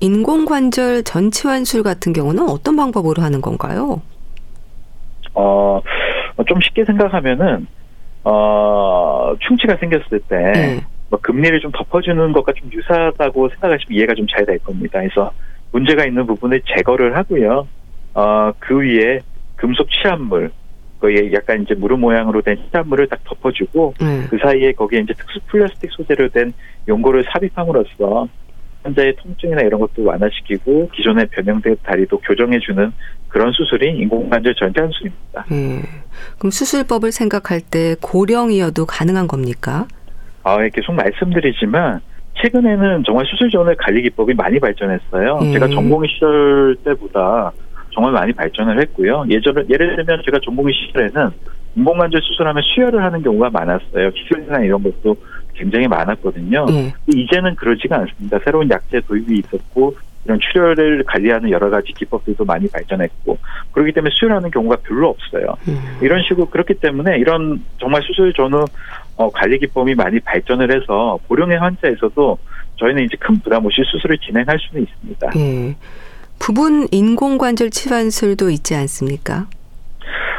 인공관절 0.00 1.04
전치환술 1.04 1.82
같은 1.82 2.12
경우는 2.12 2.48
어떤 2.48 2.76
방법으로 2.76 3.22
하는 3.22 3.40
건가요? 3.40 4.02
어, 5.34 5.80
좀 6.46 6.60
쉽게 6.60 6.84
생각하면은, 6.84 7.66
어, 8.24 9.34
충치가 9.40 9.76
생겼을 9.76 10.20
때, 10.28 10.36
네. 10.52 10.80
뭐 11.10 11.18
금리를 11.20 11.60
좀 11.60 11.70
덮어주는 11.72 12.32
것과 12.32 12.52
좀 12.54 12.70
유사하다고 12.72 13.48
생각하시면 13.50 13.96
이해가 13.96 14.14
좀 14.14 14.26
잘 14.26 14.46
될 14.46 14.58
겁니다. 14.60 14.98
그래서 15.00 15.32
문제가 15.72 16.06
있는 16.06 16.26
부분을 16.26 16.62
제거를 16.66 17.16
하고요. 17.16 17.66
어, 18.14 18.52
그 18.58 18.78
위에 18.80 19.20
금속 19.56 19.88
치암물, 19.90 20.50
거기에 21.00 21.32
약간 21.32 21.62
이제 21.62 21.74
무릎 21.74 22.00
모양으로 22.00 22.40
된 22.40 22.56
시단물을 22.64 23.08
딱 23.08 23.22
덮어주고 23.24 23.94
네. 24.00 24.26
그 24.30 24.38
사이에 24.38 24.72
거기에 24.72 25.00
이제 25.00 25.12
특수 25.12 25.38
플라스틱 25.48 25.90
소재로 25.92 26.28
된 26.30 26.52
용고를 26.88 27.24
삽입함으로써 27.32 28.26
환자의 28.84 29.16
통증이나 29.16 29.62
이런 29.62 29.80
것도 29.80 30.04
완화시키고 30.04 30.90
기존의 30.94 31.26
변형된 31.32 31.76
다리도 31.82 32.18
교정해주는 32.20 32.92
그런 33.28 33.52
수술이 33.52 33.98
인공관절 33.98 34.54
전장 34.54 34.88
수술입니다. 34.90 35.46
네. 35.50 35.82
그럼 36.38 36.50
수술법을 36.50 37.10
생각할 37.10 37.60
때 37.60 37.96
고령이어도 38.00 38.86
가능한 38.86 39.26
겁니까? 39.26 39.88
아, 40.44 40.58
계속 40.68 40.92
말씀드리지만 40.92 42.00
최근에는 42.42 43.04
정말 43.06 43.24
수술 43.26 43.50
전의 43.50 43.76
관리 43.78 44.02
기법이 44.02 44.34
많이 44.34 44.60
발전했어요. 44.60 45.38
네. 45.40 45.52
제가 45.54 45.68
전공 45.68 46.06
시절 46.06 46.76
때보다 46.84 47.50
정말 47.92 48.12
많이 48.12 48.32
발전을 48.32 48.80
했고요. 48.82 49.24
예전 49.30 49.54
예를 49.70 49.96
들면 49.96 50.22
제가 50.24 50.38
전공의 50.44 50.74
시절에는 50.74 51.30
인공관절 51.76 52.20
수술하면 52.22 52.62
수혈을 52.62 53.02
하는 53.02 53.22
경우가 53.22 53.50
많았어요. 53.50 54.10
기술이나 54.10 54.60
이런 54.60 54.82
것도 54.82 55.16
굉장히 55.54 55.88
많았거든요. 55.88 56.66
네. 56.66 56.94
이제는 57.06 57.54
그러지가 57.56 57.96
않습니다. 57.96 58.38
새로운 58.44 58.68
약제 58.70 59.00
도입이 59.06 59.42
있었고 59.46 59.96
이런 60.24 60.38
출혈을 60.40 61.04
관리하는 61.04 61.50
여러 61.50 61.68
가지 61.70 61.92
기법들도 61.92 62.44
많이 62.44 62.68
발전했고 62.68 63.38
그렇기 63.72 63.92
때문에 63.92 64.10
수혈하는 64.14 64.50
경우가 64.50 64.76
별로 64.76 65.10
없어요. 65.10 65.54
음. 65.68 65.98
이런 66.00 66.22
식으로 66.22 66.46
그렇기 66.46 66.74
때문에 66.74 67.18
이런 67.18 67.62
정말 67.78 68.02
수술 68.02 68.32
전후 68.32 68.64
어, 69.16 69.30
관리 69.30 69.58
기법이 69.58 69.94
많이 69.94 70.18
발전을 70.20 70.74
해서 70.74 71.18
고령의 71.28 71.58
환자에서도 71.58 72.38
저희는 72.76 73.04
이제 73.04 73.16
큰 73.18 73.38
부담 73.40 73.64
없이 73.64 73.82
수술을 73.84 74.18
진행할 74.18 74.58
수는 74.58 74.82
있습니다. 74.82 75.30
예. 75.36 75.76
부분 76.38 76.88
인공관절 76.90 77.70
치환술도 77.70 78.50
있지 78.50 78.74
않습니까? 78.74 79.46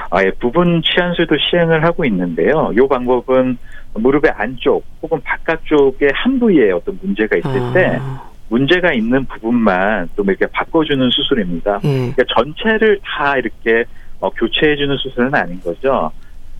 아, 0.10 0.24
예, 0.24 0.32
부분 0.32 0.82
치환술도 0.84 1.36
시행을 1.50 1.84
하고 1.84 2.06
있는데요. 2.06 2.72
이 2.74 2.88
방법은 2.88 3.58
무릎의 3.96 4.32
안쪽 4.36 4.84
혹은 5.02 5.20
바깥쪽의 5.24 6.10
한 6.14 6.40
부위에 6.40 6.72
어떤 6.72 6.98
문제가 7.02 7.38
있을 7.38 7.50
아. 7.50 7.74
때 7.74 8.00
문제가 8.50 8.94
있는 8.94 9.26
부분만 9.26 10.10
좀 10.16 10.30
이렇게 10.30 10.46
바꿔주는 10.48 11.10
수술입니다. 11.10 11.78
음. 11.84 12.14
그러니까 12.14 12.24
전체를 12.36 13.00
다 13.04 13.38
이렇게 13.38 13.86
어, 14.20 14.30
교체해주는 14.30 14.96
수술은 14.98 15.34
아닌 15.34 15.60
거죠. 15.62 16.12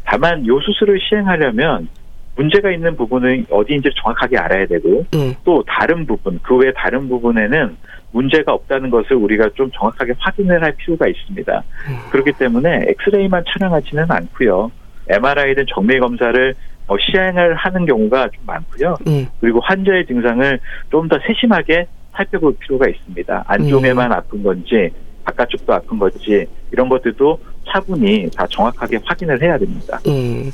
다만 0.04 0.44
이 0.44 0.48
수술을 0.48 1.00
시행하려면 1.00 1.88
문제가 2.36 2.70
있는 2.72 2.96
부분은 2.98 3.46
어디인지 3.50 3.90
정확하게 4.02 4.38
알아야 4.38 4.66
되고 4.68 5.06
음. 5.16 5.34
또 5.44 5.64
다른 5.68 6.06
부분 6.06 6.40
그 6.42 6.58
외 6.58 6.72
다른 6.74 7.08
부분에는 7.08 7.78
문제가 8.12 8.54
없다는 8.54 8.90
것을 8.90 9.16
우리가 9.16 9.50
좀 9.56 9.70
정확하게 9.72 10.14
확인을 10.20 10.62
할 10.62 10.74
필요가 10.74 11.08
있습니다. 11.08 11.64
음. 11.90 11.96
그렇기 12.12 12.34
때문에 12.34 12.86
엑스레이만 12.90 13.44
촬영하지는 13.48 14.06
않고요. 14.10 14.72
MRI든 15.08 15.66
정밀 15.74 16.00
검사를 16.00 16.56
어, 16.88 16.96
시행을 17.00 17.56
하는 17.56 17.86
경우가 17.86 18.30
좀 18.30 18.44
많고요. 18.46 18.96
음. 19.08 19.28
그리고 19.42 19.60
환자의 19.62 20.06
증상을 20.06 20.60
좀 20.92 21.08
더 21.08 21.20
세심하게 21.26 21.88
살펴볼 22.14 22.56
필요가 22.58 22.88
있습니다. 22.88 23.44
안쪽에만 23.48 24.12
음. 24.12 24.12
아픈 24.12 24.44
건지 24.44 24.90
바깥쪽도 25.26 25.74
아픈 25.74 26.00
건지 26.00 26.46
이런 26.72 26.88
것들도 26.90 27.40
차분히 27.68 28.30
다 28.36 28.48
정확하게 28.50 29.00
확인을 29.04 29.42
해야 29.42 29.58
됩니다. 29.58 30.00
음. 30.08 30.52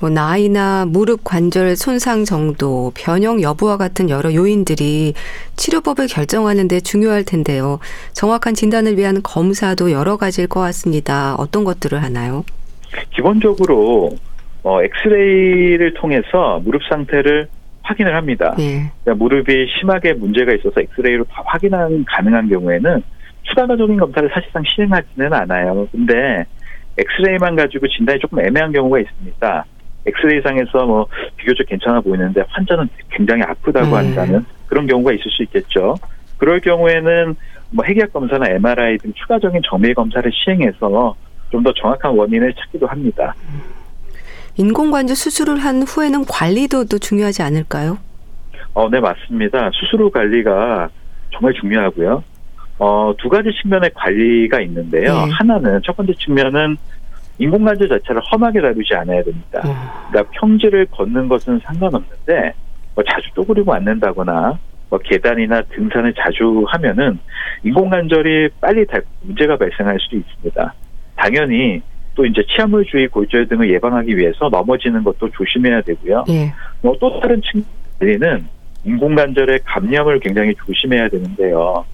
뭐 0.00 0.08
나이나 0.08 0.86
무릎 0.86 1.24
관절 1.24 1.76
손상 1.76 2.24
정도, 2.24 2.90
변형 2.94 3.42
여부와 3.42 3.76
같은 3.76 4.08
여러 4.08 4.32
요인들이 4.32 5.12
치료법을 5.56 6.06
결정하는 6.08 6.68
데 6.68 6.80
중요할 6.80 7.24
텐데요. 7.24 7.78
정확한 8.14 8.54
진단을 8.54 8.96
위한 8.96 9.20
검사도 9.22 9.92
여러 9.92 10.16
가지일 10.16 10.48
것 10.48 10.60
같습니다. 10.60 11.34
어떤 11.36 11.64
것들을 11.64 12.02
하나요? 12.02 12.44
기본적으로 13.14 14.16
어, 14.62 14.82
엑스레이를 14.82 15.94
통해서 15.94 16.60
무릎 16.64 16.82
상태를 16.84 17.48
확인을 17.82 18.14
합니다. 18.14 18.54
네. 18.58 18.90
그러니까 19.02 19.24
무릎이 19.24 19.66
심하게 19.78 20.12
문제가 20.12 20.52
있어서 20.52 20.80
엑스레이로 20.80 21.24
다 21.24 21.42
확인한 21.46 22.04
가능한 22.04 22.48
경우에는 22.48 23.02
추가적인 23.42 23.96
검사를 23.96 24.28
사실상 24.32 24.62
시행하지는 24.64 25.32
않아요. 25.32 25.88
근데 25.90 26.44
엑스레이만 26.98 27.56
가지고 27.56 27.88
진단이 27.88 28.18
조금 28.20 28.40
애매한 28.40 28.70
경우가 28.72 29.00
있습니다. 29.00 29.64
엑스레이상에서 30.06 30.86
뭐 30.86 31.06
비교적 31.36 31.66
괜찮아 31.66 32.00
보이는데 32.00 32.42
환자는 32.48 32.88
굉장히 33.10 33.42
아프다고 33.42 33.86
네. 33.88 33.94
한다는 33.94 34.44
그런 34.66 34.86
경우가 34.86 35.12
있을 35.12 35.30
수 35.30 35.42
있겠죠. 35.44 35.94
그럴 36.38 36.60
경우에는 36.60 37.34
뭐 37.70 37.84
핵약 37.84 38.12
검사나 38.12 38.46
MRI 38.50 38.98
등 38.98 39.12
추가적인 39.14 39.62
정밀 39.64 39.94
검사를 39.94 40.30
시행해서 40.32 41.14
좀 41.50 41.62
더 41.62 41.72
정확한 41.72 42.16
원인을 42.16 42.54
찾기도 42.54 42.86
합니다. 42.86 43.34
인공관절 44.60 45.16
수술을 45.16 45.56
한 45.56 45.82
후에는 45.82 46.26
관리도 46.26 46.84
또 46.84 46.98
중요하지 46.98 47.42
않을까요? 47.42 47.96
어, 48.74 48.90
네 48.90 49.00
맞습니다. 49.00 49.70
수술 49.72 50.02
후 50.02 50.10
관리가 50.10 50.90
정말 51.32 51.54
중요하고요. 51.54 52.22
어, 52.78 53.14
두 53.16 53.30
가지 53.30 53.48
측면의 53.62 53.90
관리가 53.94 54.60
있는데요. 54.60 55.14
네. 55.14 55.30
하나는 55.32 55.80
첫 55.82 55.96
번째 55.96 56.12
측면은 56.12 56.76
인공관절 57.38 57.88
자체를 57.88 58.20
험하게 58.30 58.60
다루지 58.60 58.94
않아야 58.96 59.22
됩니다. 59.22 59.62
음. 59.64 59.72
그러니까 60.10 60.30
평지를 60.38 60.86
걷는 60.90 61.28
것은 61.28 61.60
상관없는데 61.64 62.52
뭐 62.94 63.04
자주 63.04 63.30
쪼그리고 63.34 63.72
앉는다거나 63.72 64.58
뭐 64.90 64.98
계단이나 64.98 65.62
등산을 65.74 66.12
자주 66.18 66.66
하면은 66.68 67.18
인공관절이 67.64 68.50
빨리 68.60 68.86
달, 68.86 69.02
문제가 69.22 69.56
발생할 69.56 69.96
수도 70.00 70.18
있습니다. 70.18 70.74
당연히 71.16 71.80
또 72.14 72.26
이제 72.26 72.42
치아물주의 72.54 73.08
골절 73.08 73.48
등을 73.48 73.70
예방하기 73.70 74.16
위해서 74.16 74.48
넘어지는 74.48 75.02
것도 75.04 75.30
조심해야 75.30 75.82
되고요. 75.82 76.24
예. 76.28 76.52
뭐 76.82 76.94
또 77.00 77.20
다른 77.20 77.40
측면에는 78.00 78.46
인공관절의 78.84 79.60
감염을 79.64 80.20
굉장히 80.20 80.54
조심해야 80.66 81.08
되는데요. 81.08 81.84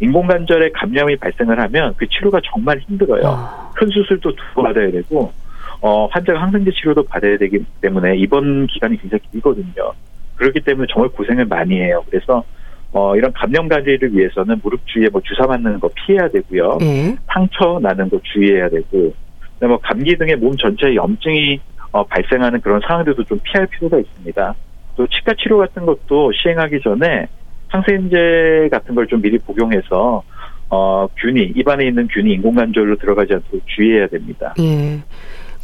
인공관절에 0.00 0.70
감염이 0.70 1.16
발생을 1.16 1.58
하면 1.60 1.94
그 1.96 2.06
치료가 2.08 2.40
정말 2.52 2.78
힘들어요. 2.78 3.22
아. 3.26 3.70
큰 3.74 3.88
수술도 3.88 4.34
두번 4.34 4.64
받아야 4.64 4.90
되고 4.90 5.32
어, 5.80 6.06
환자가 6.06 6.40
항생제 6.40 6.70
치료도 6.72 7.04
받아야 7.04 7.36
되기 7.36 7.64
때문에 7.80 8.16
입원 8.16 8.66
기간이 8.66 8.96
굉장히 8.98 9.20
길거든요. 9.30 9.92
그렇기 10.36 10.60
때문에 10.60 10.86
정말 10.92 11.10
고생을 11.10 11.46
많이 11.46 11.76
해요. 11.80 12.02
그래서 12.10 12.44
어, 12.92 13.14
이런 13.16 13.32
감염 13.32 13.68
관리를 13.68 14.16
위해서는 14.16 14.60
무릎 14.62 14.80
주위에 14.86 15.08
뭐 15.12 15.20
주사 15.22 15.46
맞는 15.46 15.80
거 15.80 15.90
피해야 15.94 16.28
되고요. 16.28 16.78
네. 16.80 17.16
상처 17.26 17.78
나는 17.82 18.08
거 18.08 18.18
주의해야 18.22 18.70
되고, 18.70 19.12
뭐 19.60 19.78
감기 19.78 20.16
등의 20.16 20.36
몸 20.36 20.56
전체에 20.56 20.94
염증이 20.94 21.60
어, 21.92 22.04
발생하는 22.04 22.60
그런 22.60 22.80
상황들도 22.86 23.24
좀 23.24 23.38
피할 23.42 23.66
필요가 23.66 23.98
있습니다. 23.98 24.54
또 24.96 25.06
치과 25.08 25.32
치료 25.42 25.58
같은 25.58 25.86
것도 25.86 26.32
시행하기 26.32 26.80
전에 26.82 27.26
항생제 27.68 28.68
같은 28.70 28.94
걸 28.94 29.06
좀 29.06 29.20
미리 29.22 29.38
복용해서 29.38 30.22
어, 30.68 31.06
균이 31.18 31.52
입안에 31.56 31.86
있는 31.86 32.08
균이 32.08 32.32
인공관절로 32.34 32.96
들어가지 32.96 33.34
않도록 33.34 33.66
주의해야 33.66 34.08
됩니다. 34.08 34.54
예. 34.58 35.00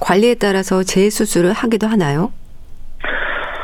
관리에 0.01 0.35
따라서 0.37 0.83
재수술을 0.83 1.53
하기도 1.53 1.87
하나요? 1.87 2.33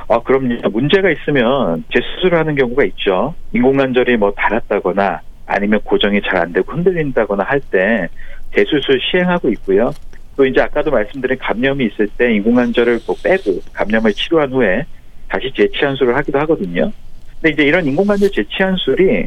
아, 0.08 0.18
그럼요. 0.20 0.68
문제가 0.70 1.10
있으면 1.10 1.84
재수술을 1.92 2.38
하는 2.38 2.54
경우가 2.54 2.84
있죠. 2.86 3.34
인공관절이 3.52 4.16
뭐 4.16 4.32
닳았다거나 4.36 5.20
아니면 5.46 5.80
고정이 5.84 6.20
잘 6.22 6.36
안 6.38 6.52
되고 6.52 6.72
흔들린다거나 6.72 7.44
할 7.44 7.60
때 7.70 8.08
재수술 8.54 8.98
시행하고 9.10 9.50
있고요. 9.50 9.90
또 10.38 10.46
이제 10.46 10.60
아까도 10.60 10.92
말씀드린 10.92 11.36
감염이 11.36 11.84
있을 11.86 12.06
때 12.16 12.32
인공관절을 12.32 13.00
뭐 13.04 13.16
빼고 13.22 13.60
감염을 13.72 14.12
치료한 14.12 14.52
후에 14.52 14.86
다시 15.28 15.52
재치환술을 15.54 16.14
하기도 16.16 16.38
하거든요. 16.38 16.92
근데 17.34 17.50
이제 17.52 17.64
이런 17.64 17.84
인공관절 17.84 18.30
재치환술이 18.30 19.26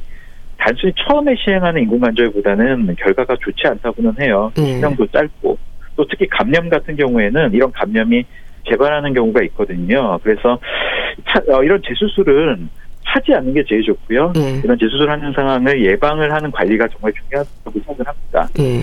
단순히 0.57 0.93
처음에 1.05 1.35
시행하는 1.35 1.81
인공관절보다는 1.81 2.95
결과가 2.95 3.35
좋지 3.41 3.67
않다고는 3.67 4.21
해요. 4.21 4.53
음. 4.57 4.63
수명도 4.63 5.05
짧고 5.07 5.57
또 5.97 6.07
특히 6.09 6.25
감염 6.27 6.69
같은 6.69 6.95
경우에는 6.95 7.51
이런 7.51 7.73
감염이 7.73 8.23
재발하는 8.69 9.13
경우가 9.13 9.43
있거든요. 9.43 10.17
그래서 10.23 10.59
어, 11.49 11.61
이런 11.61 11.81
재수술은 11.85 12.69
하지 13.03 13.33
않는 13.33 13.53
게 13.53 13.65
제일 13.67 13.83
좋고요. 13.83 14.31
네. 14.33 14.61
이런 14.63 14.79
재수술하는 14.79 15.33
상황을 15.33 15.83
예방을 15.83 16.31
하는 16.31 16.49
관리가 16.51 16.87
정말 16.87 17.11
중요하다고 17.11 17.71
생각을 17.85 18.07
합니다. 18.07 18.47
네. 18.53 18.81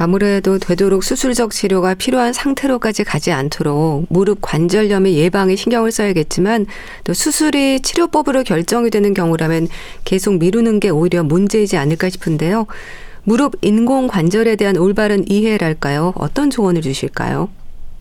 아무래도 0.00 0.58
되도록 0.58 1.02
수술적 1.02 1.50
치료가 1.50 1.94
필요한 1.94 2.32
상태로까지 2.32 3.02
가지 3.02 3.32
않도록 3.32 4.06
무릎 4.10 4.38
관절염의 4.40 5.16
예방에 5.16 5.56
신경을 5.56 5.90
써야겠지만 5.90 6.66
또 7.02 7.12
수술이 7.12 7.80
치료법으로 7.80 8.44
결정이 8.44 8.90
되는 8.90 9.12
경우라면 9.12 9.66
계속 10.04 10.38
미루는 10.38 10.78
게 10.78 10.90
오히려 10.90 11.24
문제이지 11.24 11.76
않을까 11.76 12.10
싶은데요. 12.10 12.66
무릎 13.24 13.56
인공 13.60 14.06
관절에 14.06 14.54
대한 14.54 14.76
올바른 14.76 15.28
이해랄까요? 15.28 16.12
어떤 16.14 16.48
조언을 16.48 16.80
주실까요? 16.80 17.48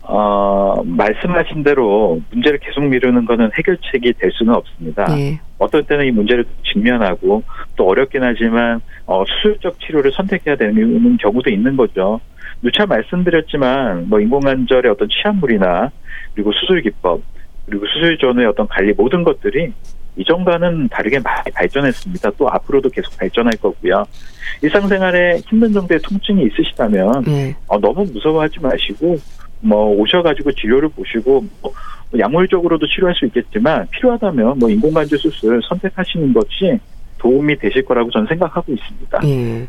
어, 0.10 0.82
말씀하신 0.86 1.64
대로 1.64 2.22
문제를 2.32 2.60
계속 2.60 2.82
미루는 2.82 3.26
것은 3.26 3.50
해결책이 3.58 4.14
될 4.14 4.32
수는 4.32 4.54
없습니다. 4.54 5.06
네. 5.14 5.40
어떨 5.58 5.84
때는 5.84 6.06
이 6.06 6.12
문제를 6.12 6.46
직면하고 6.64 7.44
또 7.76 7.88
어렵긴 7.88 8.24
하지만 8.24 8.80
어, 9.06 9.26
수술적 9.26 9.80
치료를 9.82 10.14
선택해야 10.14 10.56
되는 10.56 11.18
경우도 11.18 11.50
있는 11.50 11.76
거죠. 11.76 12.22
누차 12.62 12.86
말씀드렸지만 12.86 14.08
뭐 14.08 14.22
인공관절의 14.22 14.92
어떤 14.92 15.10
치안물이나 15.10 15.92
그리고 16.34 16.54
수술 16.54 16.82
기법 16.82 17.22
그리고 17.66 17.86
수술 17.88 18.18
전의 18.18 18.46
어떤 18.46 18.66
관리 18.68 18.94
모든 18.94 19.26
것들이 19.26 19.74
이전과는 20.16 20.88
다르게 20.88 21.20
많이 21.20 21.52
발전했습니다. 21.54 22.32
또 22.38 22.50
앞으로도 22.50 22.90
계속 22.90 23.16
발전할 23.18 23.54
거고요. 23.62 24.06
일상생활에 24.62 25.42
힘든 25.48 25.74
정도의 25.74 26.00
통증이 26.00 26.44
있으시다면 26.46 27.24
네. 27.26 27.56
어, 27.68 27.78
너무 27.78 28.06
무서워하지 28.06 28.60
마시고 28.62 29.18
뭐 29.60 29.90
오셔가지고 29.96 30.52
진료를 30.54 30.90
보시고 30.90 31.46
뭐 31.62 31.74
약물적으로도 32.18 32.88
치료할 32.88 33.16
수 33.16 33.26
있겠지만 33.26 33.88
필요하다면 33.92 34.60
뭐 34.60 34.70
인공관절 34.70 35.20
수술 35.20 35.62
선택하시는 35.68 36.34
것이 36.34 36.80
도움이 37.18 37.58
되실 37.58 37.84
거라고 37.84 38.12
저는 38.12 38.28
생각하고 38.28 38.72
있습니다. 38.72 39.20
예. 39.26 39.68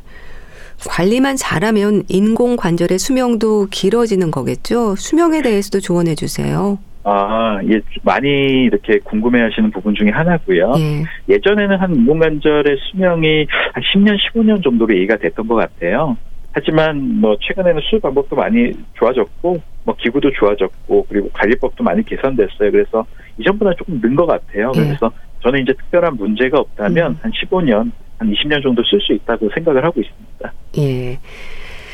관리만 0.86 1.36
잘하면 1.36 2.04
인공 2.08 2.56
관절의 2.56 2.98
수명도 2.98 3.66
길어지는 3.70 4.30
거겠죠? 4.30 4.94
수명에 4.96 5.42
대해서도 5.42 5.80
조언해 5.80 6.14
주세요. 6.14 6.78
아, 7.02 7.58
예, 7.68 7.80
많이 8.02 8.28
이렇게 8.64 8.98
궁금해 8.98 9.40
하시는 9.40 9.70
부분 9.70 9.94
중에 9.94 10.10
하나고요. 10.10 10.74
예. 10.78 11.04
예전에는 11.28 11.76
한 11.78 11.92
운동관절의 11.92 12.76
수명이 12.90 13.46
한 13.72 13.82
10년, 13.82 14.16
15년 14.18 14.62
정도로 14.62 14.94
얘기가 14.94 15.16
됐던 15.16 15.48
것 15.48 15.54
같아요. 15.56 16.16
하지만 16.58 17.20
뭐 17.20 17.36
최근에는 17.40 17.80
수술 17.82 18.00
방법도 18.00 18.34
많이 18.34 18.72
좋아졌고, 18.94 19.60
뭐 19.84 19.94
기구도 19.96 20.30
좋아졌고, 20.32 21.06
그리고 21.08 21.30
관리법도 21.32 21.84
많이 21.84 22.04
개선됐어요. 22.04 22.70
그래서 22.72 23.06
이전보다 23.38 23.72
조금 23.78 24.00
는 24.00 24.16
것 24.16 24.26
같아요. 24.26 24.72
예. 24.74 24.80
그래서 24.80 25.10
저는 25.42 25.62
이제 25.62 25.72
특별한 25.72 26.16
문제가 26.16 26.58
없다면 26.58 27.12
음. 27.12 27.18
한 27.22 27.30
15년, 27.32 27.92
한 28.18 28.32
20년 28.32 28.62
정도 28.62 28.82
쓸 28.84 29.00
수 29.00 29.12
있다고 29.12 29.48
생각을 29.54 29.84
하고 29.84 30.00
있습니다. 30.00 30.52
예. 30.78 31.18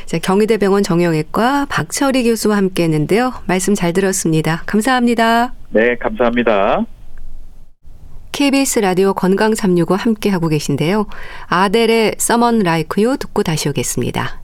자, 0.07 0.18
경희대병원 0.18 0.83
정형외과 0.83 1.66
박철희 1.68 2.24
교수와 2.24 2.57
함께 2.57 2.85
했는데요. 2.85 3.33
말씀 3.46 3.74
잘 3.74 3.92
들었습니다. 3.92 4.62
감사합니다. 4.66 5.53
네, 5.70 5.96
감사합니다. 5.96 6.85
KBS 8.33 8.81
라디오 8.81 9.12
건강 9.14 9.55
365 9.55 9.94
함께 9.94 10.29
하고 10.31 10.48
계신데요. 10.48 11.07
아델의 11.48 12.14
서먼 12.18 12.61
라이크 12.61 13.00
유 13.03 13.16
듣고 13.16 13.42
다시 13.42 13.68
오겠습니다. 13.68 14.43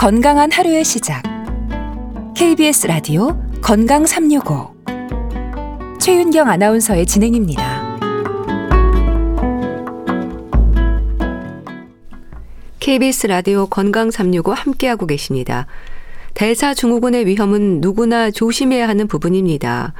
건강한 0.00 0.50
하루의 0.50 0.82
시작. 0.82 1.22
KBS 2.34 2.86
라디오 2.86 3.38
건강 3.60 4.06
365. 4.06 4.74
최윤경 6.00 6.48
아나운서의 6.48 7.04
진행입니다. 7.04 7.98
KBS 12.78 13.26
라디오 13.26 13.66
건강 13.66 14.10
365 14.10 14.54
함께하고 14.54 15.06
계십니다. 15.06 15.66
대사증후군의 16.32 17.26
위험은 17.26 17.82
누구나 17.82 18.30
조심해야 18.30 18.88
하는 18.88 19.06
부분입니다. 19.06 19.92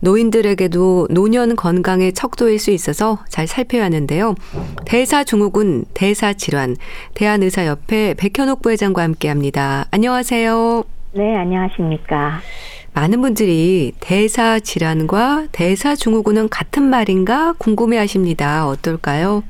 노인들에게도 0.00 1.08
노년 1.10 1.56
건강의 1.56 2.12
척도일 2.12 2.58
수 2.58 2.70
있어서 2.70 3.18
잘 3.28 3.46
살펴야 3.46 3.84
하는데요. 3.84 4.34
대사증후군, 4.86 5.84
대사질환, 5.94 6.76
대한의사협회 7.14 8.14
백현옥 8.18 8.62
부회장과 8.62 9.02
함께합니다. 9.02 9.84
안녕하세요. 9.90 10.84
네, 11.12 11.36
안녕하십니까. 11.36 12.40
많은 12.94 13.20
분들이 13.20 13.92
대사 14.00 14.58
질환과 14.58 15.46
대사 15.52 15.94
증후군은 15.94 16.48
같은 16.48 16.82
말인가 16.82 17.54
궁금해 17.58 17.98
하십니다. 17.98 18.66
어떨까요? 18.66 19.42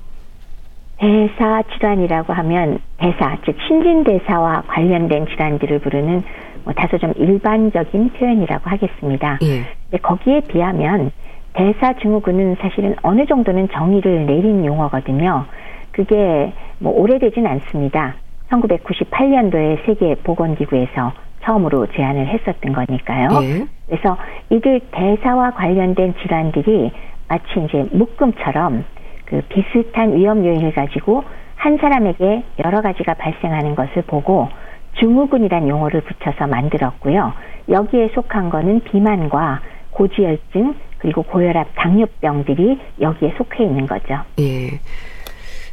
대사 0.98 1.62
질환이라고 1.72 2.34
하면 2.34 2.78
대사, 2.98 3.38
즉 3.46 3.56
신진대사와 3.66 4.64
관련된 4.68 5.26
질환들을 5.28 5.78
부르는 5.78 6.22
뭐 6.64 6.72
다소 6.74 6.98
좀 6.98 7.12
일반적인 7.16 8.10
표현이라고 8.10 8.68
하겠습니다. 8.68 9.38
예. 9.42 9.98
거기에 9.98 10.40
비하면 10.40 11.10
대사 11.52 11.92
증후군은 11.94 12.56
사실은 12.60 12.94
어느 13.02 13.26
정도는 13.26 13.68
정의를 13.70 14.26
내린 14.26 14.64
용어거든요. 14.64 15.44
그게 15.90 16.52
뭐 16.78 16.92
오래되진 16.92 17.46
않습니다. 17.46 18.14
1998년도에 18.50 19.84
세계 19.84 20.14
보건기구에서 20.16 21.12
처음으로 21.42 21.86
제안을 21.94 22.26
했었던 22.26 22.72
거니까요. 22.72 23.28
예. 23.42 23.66
그래서 23.86 24.16
이들 24.50 24.80
대사와 24.92 25.52
관련된 25.52 26.14
질환들이 26.22 26.92
마치 27.28 27.44
이제 27.64 27.84
묶음처럼 27.92 28.84
그 29.24 29.42
비슷한 29.48 30.16
위험 30.16 30.44
요인을 30.44 30.72
가지고 30.72 31.24
한 31.56 31.76
사람에게 31.78 32.42
여러 32.64 32.80
가지가 32.80 33.14
발생하는 33.14 33.74
것을 33.74 34.02
보고 34.02 34.48
증후군이란 34.98 35.68
용어를 35.68 36.00
붙여서 36.02 36.46
만들었고요. 36.46 37.32
여기에 37.68 38.10
속한 38.14 38.50
거는 38.50 38.80
비만과 38.84 39.60
고지혈증 39.90 40.74
그리고 40.98 41.22
고혈압, 41.22 41.68
당뇨병들이 41.76 42.78
여기에 43.00 43.34
속해 43.38 43.64
있는 43.64 43.86
거죠. 43.86 44.20
예. 44.38 44.80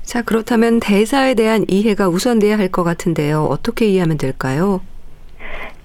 자, 0.04 0.22
그렇다면 0.22 0.80
대사에 0.80 1.34
대한 1.34 1.66
이해가 1.68 2.08
우선돼야 2.08 2.58
할 2.58 2.70
것 2.72 2.84
같은데요. 2.84 3.44
어떻게 3.44 3.88
이해하면 3.88 4.18
될까요? 4.18 4.80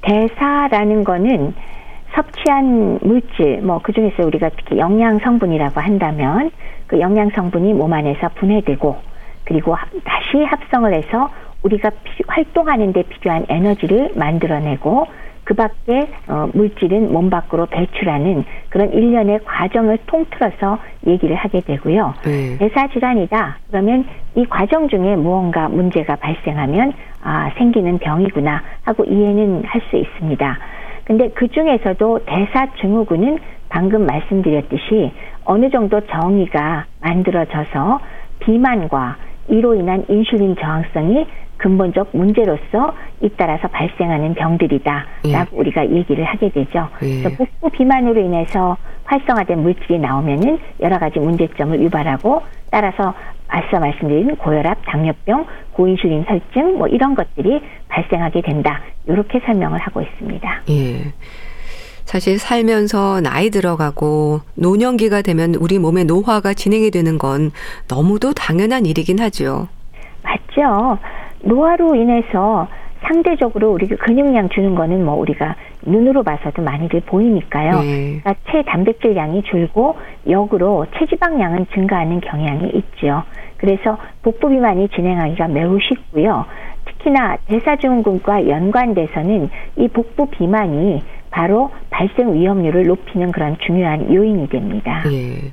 대사라는 0.03 1.05
거는 1.05 1.55
섭취한 2.14 2.99
물질, 3.03 3.62
뭐, 3.62 3.81
그 3.83 3.92
중에서 3.92 4.25
우리가 4.25 4.51
특히 4.51 4.79
영양 4.79 5.18
성분이라고 5.18 5.81
한다면 5.81 6.51
그 6.87 7.01
영양 7.01 7.31
성분이 7.31 7.73
몸 7.73 7.92
안에서 7.92 8.29
분해되고 8.37 8.97
그리고 9.45 9.75
다시 10.05 10.45
합성을 10.45 10.92
해서 10.92 11.31
우리가 11.62 11.90
피, 12.05 12.22
활동하는 12.27 12.92
데 12.92 13.03
필요한 13.03 13.44
에너지를 13.48 14.11
만들어내고 14.14 15.07
그 15.44 15.55
밖에 15.55 16.09
어, 16.29 16.48
물질은 16.55 17.12
몸 17.12 17.29
밖으로 17.29 17.66
배출하는 17.66 18.44
그런 18.68 18.92
일련의 18.92 19.40
과정을 19.44 19.98
통틀어서 20.07 20.79
얘기를 21.09 21.35
하게 21.35 21.61
되고요. 21.61 22.14
네. 22.25 22.57
대사 22.59 22.87
질환이다. 22.88 23.59
그러면 23.68 24.07
이 24.37 24.44
과정 24.46 24.88
중에 24.88 25.16
무언가 25.16 25.68
문제가 25.68 26.16
발생하면 26.16 26.92
아, 27.25 27.51
생기는 27.59 27.98
병이구나 27.98 28.62
하고 28.83 29.05
이해는 29.05 29.64
할 29.64 29.83
수 29.90 29.96
있습니다. 29.96 30.59
근데 31.05 31.29
그 31.31 31.48
중에서도 31.48 32.20
대사 32.27 32.66
증후군은 32.81 33.38
방금 33.68 34.07
말씀드렸듯이 34.07 35.11
어느 35.44 35.70
정도 35.70 36.01
정의가 36.07 36.87
만들어져서 37.01 38.01
비만과 38.38 39.16
이로 39.49 39.75
인한 39.75 40.05
인슐린 40.09 40.57
저항성이 40.57 41.27
근본적 41.57 42.09
문제로서 42.13 42.95
잇따라서 43.21 43.69
발생하는 43.69 44.35
병들이다라고 44.35 45.07
예. 45.27 45.47
우리가 45.53 45.89
얘기를 45.91 46.25
하게 46.25 46.49
되죠. 46.49 46.89
예. 47.03 47.23
그래서 47.23 47.37
복부 47.37 47.71
비만으로 47.71 48.21
인해서 48.21 48.77
활성화된 49.05 49.63
물질이 49.63 49.99
나오면은 49.99 50.59
여러 50.81 50.99
가지 50.99 51.21
문제점을 51.21 51.81
유발하고 51.83 52.43
따라서 52.71 53.15
앞서 53.49 53.79
말씀드린 53.79 54.35
고혈압, 54.37 54.79
당뇨병, 54.87 55.47
고인슐린 55.73 56.25
설증 56.27 56.79
뭐 56.79 56.89
이런 56.89 57.15
것들이 57.15 57.61
발생하게 57.89 58.43
된다. 58.43 58.81
이렇게 59.07 59.41
설명을 59.41 59.79
하고 59.79 60.01
있습니다. 60.01 60.63
예. 60.71 61.13
사실 62.12 62.38
살면서 62.38 63.22
나이 63.22 63.48
들어가고 63.48 64.40
노년기가 64.55 65.22
되면 65.22 65.55
우리 65.55 65.79
몸의 65.79 66.05
노화가 66.05 66.53
진행이 66.53 66.90
되는 66.90 67.16
건 67.16 67.53
너무도 67.88 68.35
당연한 68.35 68.85
일이긴 68.85 69.18
하죠. 69.18 69.68
맞죠. 70.22 70.98
노화로 71.40 71.94
인해서 71.94 72.68
상대적으로 73.01 73.72
우리 73.72 73.87
근육량 73.88 74.51
주는 74.51 74.75
거는 74.75 75.07
뭐 75.07 75.14
우리가 75.14 75.57
눈으로 75.87 76.22
봐서도 76.22 76.61
많이들 76.61 77.01
보이니까요. 77.01 77.81
네. 77.81 78.20
그러니까 78.22 78.35
체단백질 78.51 79.16
양이 79.16 79.42
줄고 79.44 79.96
역으로 80.29 80.85
체지방량은 80.98 81.68
증가하는 81.72 82.20
경향이 82.20 82.72
있죠. 82.75 83.22
그래서 83.57 83.96
복부 84.20 84.51
비만이 84.51 84.90
진행하기가 84.90 85.48
매우 85.48 85.79
쉽고요. 85.81 86.44
특히나 86.85 87.38
대사증후군과 87.46 88.51
연관돼서는 88.51 89.48
이 89.77 89.88
복부 89.88 90.27
비만이 90.27 91.01
바로 91.31 91.70
발생 91.93 92.33
위험률을 92.35 92.85
높이는 92.87 93.31
그런 93.31 93.57
중요한 93.65 94.13
요인이 94.13 94.49
됩니다. 94.49 95.03
네. 95.05 95.53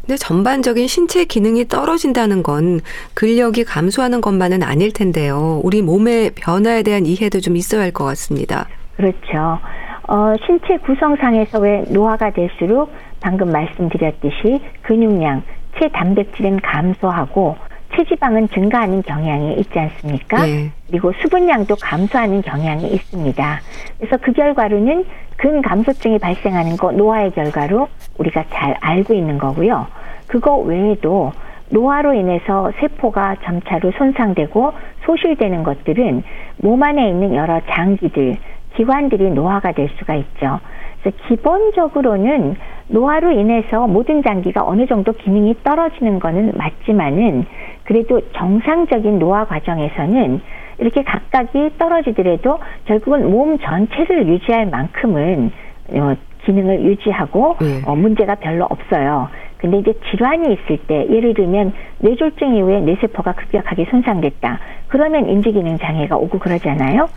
근데 0.00 0.16
전반적인 0.16 0.86
신체 0.86 1.24
기능이 1.24 1.66
떨어진다는 1.66 2.42
건 2.42 2.80
근력이 3.14 3.64
감소하는 3.64 4.20
것만은 4.20 4.62
아닐 4.62 4.92
텐데요. 4.92 5.60
우리 5.64 5.80
몸의 5.80 6.32
변화에 6.34 6.82
대한 6.82 7.06
이해도 7.06 7.40
좀 7.40 7.56
있어야 7.56 7.80
할 7.82 7.92
것 7.92 8.04
같습니다. 8.04 8.66
그렇죠. 8.96 9.58
어, 10.06 10.34
신체 10.44 10.76
구성상에서 10.78 11.60
왜 11.60 11.84
노화가 11.88 12.32
될수록 12.32 12.92
방금 13.20 13.50
말씀드렸듯이 13.50 14.60
근육량, 14.82 15.42
체단백질은 15.80 16.60
감소하고 16.60 17.56
체지방은 17.96 18.48
증가하는 18.50 19.02
경향이 19.02 19.54
있지 19.60 19.78
않습니까? 19.78 20.44
네. 20.44 20.70
그리고 20.88 21.12
수분량도 21.22 21.76
감소하는 21.76 22.42
경향이 22.42 22.88
있습니다. 22.92 23.60
그래서 23.98 24.16
그 24.20 24.32
결과로는 24.32 25.04
근감소증이 25.36 26.18
발생하는 26.18 26.76
거 26.76 26.92
노화의 26.92 27.32
결과로 27.32 27.88
우리가 28.18 28.44
잘 28.50 28.76
알고 28.80 29.14
있는 29.14 29.38
거고요. 29.38 29.86
그거 30.26 30.56
외에도 30.56 31.32
노화로 31.70 32.14
인해서 32.14 32.70
세포가 32.78 33.36
점차로 33.44 33.92
손상되고 33.92 34.72
소실되는 35.04 35.62
것들은 35.62 36.22
몸 36.58 36.82
안에 36.82 37.08
있는 37.08 37.34
여러 37.34 37.60
장기들, 37.68 38.36
기관들이 38.76 39.30
노화가 39.30 39.72
될 39.72 39.88
수가 39.98 40.14
있죠. 40.14 40.60
그래서 41.02 41.16
기본적으로는 41.28 42.56
노화로 42.88 43.32
인해서 43.32 43.86
모든 43.86 44.22
장기가 44.22 44.64
어느 44.64 44.86
정도 44.86 45.12
기능이 45.12 45.56
떨어지는 45.62 46.18
것은 46.18 46.52
맞지만은 46.54 47.46
그래도 47.84 48.20
정상적인 48.32 49.18
노화 49.18 49.44
과정에서는 49.44 50.40
이렇게 50.78 51.02
각각이 51.02 51.70
떨어지더라도 51.78 52.58
결국은 52.84 53.30
몸 53.30 53.58
전체를 53.58 54.28
유지할 54.28 54.66
만큼은 54.66 55.52
어, 55.94 56.14
기능을 56.44 56.82
유지하고 56.84 57.56
네. 57.60 57.82
어, 57.86 57.94
문제가 57.94 58.34
별로 58.36 58.64
없어요. 58.64 59.28
근데 59.58 59.78
이제 59.78 59.94
질환이 60.10 60.52
있을 60.52 60.78
때 60.86 61.06
예를 61.08 61.32
들면 61.32 61.72
뇌졸중 62.00 62.54
이후에 62.56 62.80
뇌세포가 62.80 63.32
급격하게 63.32 63.86
손상됐다. 63.90 64.58
그러면 64.88 65.26
인지기능 65.28 65.78
장애가 65.78 66.16
오고 66.16 66.38
그러잖아요. 66.38 67.08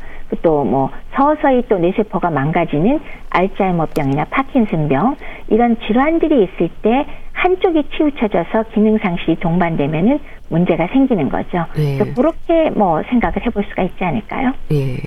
또 0.41 0.63
뭐 0.63 0.89
서서히 1.13 1.63
또 1.69 1.77
뇌세포가 1.77 2.29
망가지는 2.29 2.99
알츠하이머병이나 3.29 4.25
파킨슨병 4.25 5.15
이런 5.49 5.77
질환들이 5.87 6.43
있을 6.43 6.69
때 6.81 7.05
한쪽이 7.47 7.83
치우쳐져서 7.95 8.65
기능 8.73 8.97
상실이 8.97 9.37
동반되면은 9.39 10.19
문제가 10.49 10.85
생기는 10.87 11.29
거죠. 11.29 11.65
네. 11.77 11.97
그렇게 12.13 12.69
뭐 12.71 13.01
생각을 13.09 13.45
해볼 13.45 13.63
수가 13.69 13.83
있지 13.83 14.03
않을까요? 14.03 14.51
네. 14.69 14.97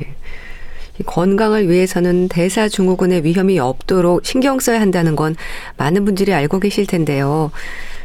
건강을 1.05 1.69
위해서는 1.69 2.29
대사증후군의 2.29 3.25
위험이 3.25 3.59
없도록 3.59 4.25
신경 4.25 4.59
써야 4.59 4.81
한다는 4.81 5.17
건 5.17 5.35
많은 5.77 6.05
분들이 6.05 6.33
알고 6.33 6.61
계실 6.61 6.87
텐데요. 6.87 7.51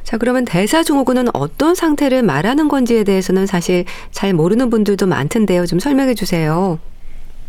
자, 0.04 0.18
그러면 0.18 0.44
대사증후군은 0.46 1.28
어떤 1.34 1.74
상태를 1.74 2.22
말하는 2.22 2.68
건지에 2.68 3.04
대해서는 3.06 3.46
사실 3.48 3.86
잘 4.12 4.34
모르는 4.34 4.70
분들도 4.70 5.08
많던데요. 5.08 5.66
좀 5.66 5.80
설명해 5.80 6.14
주세요. 6.14 6.78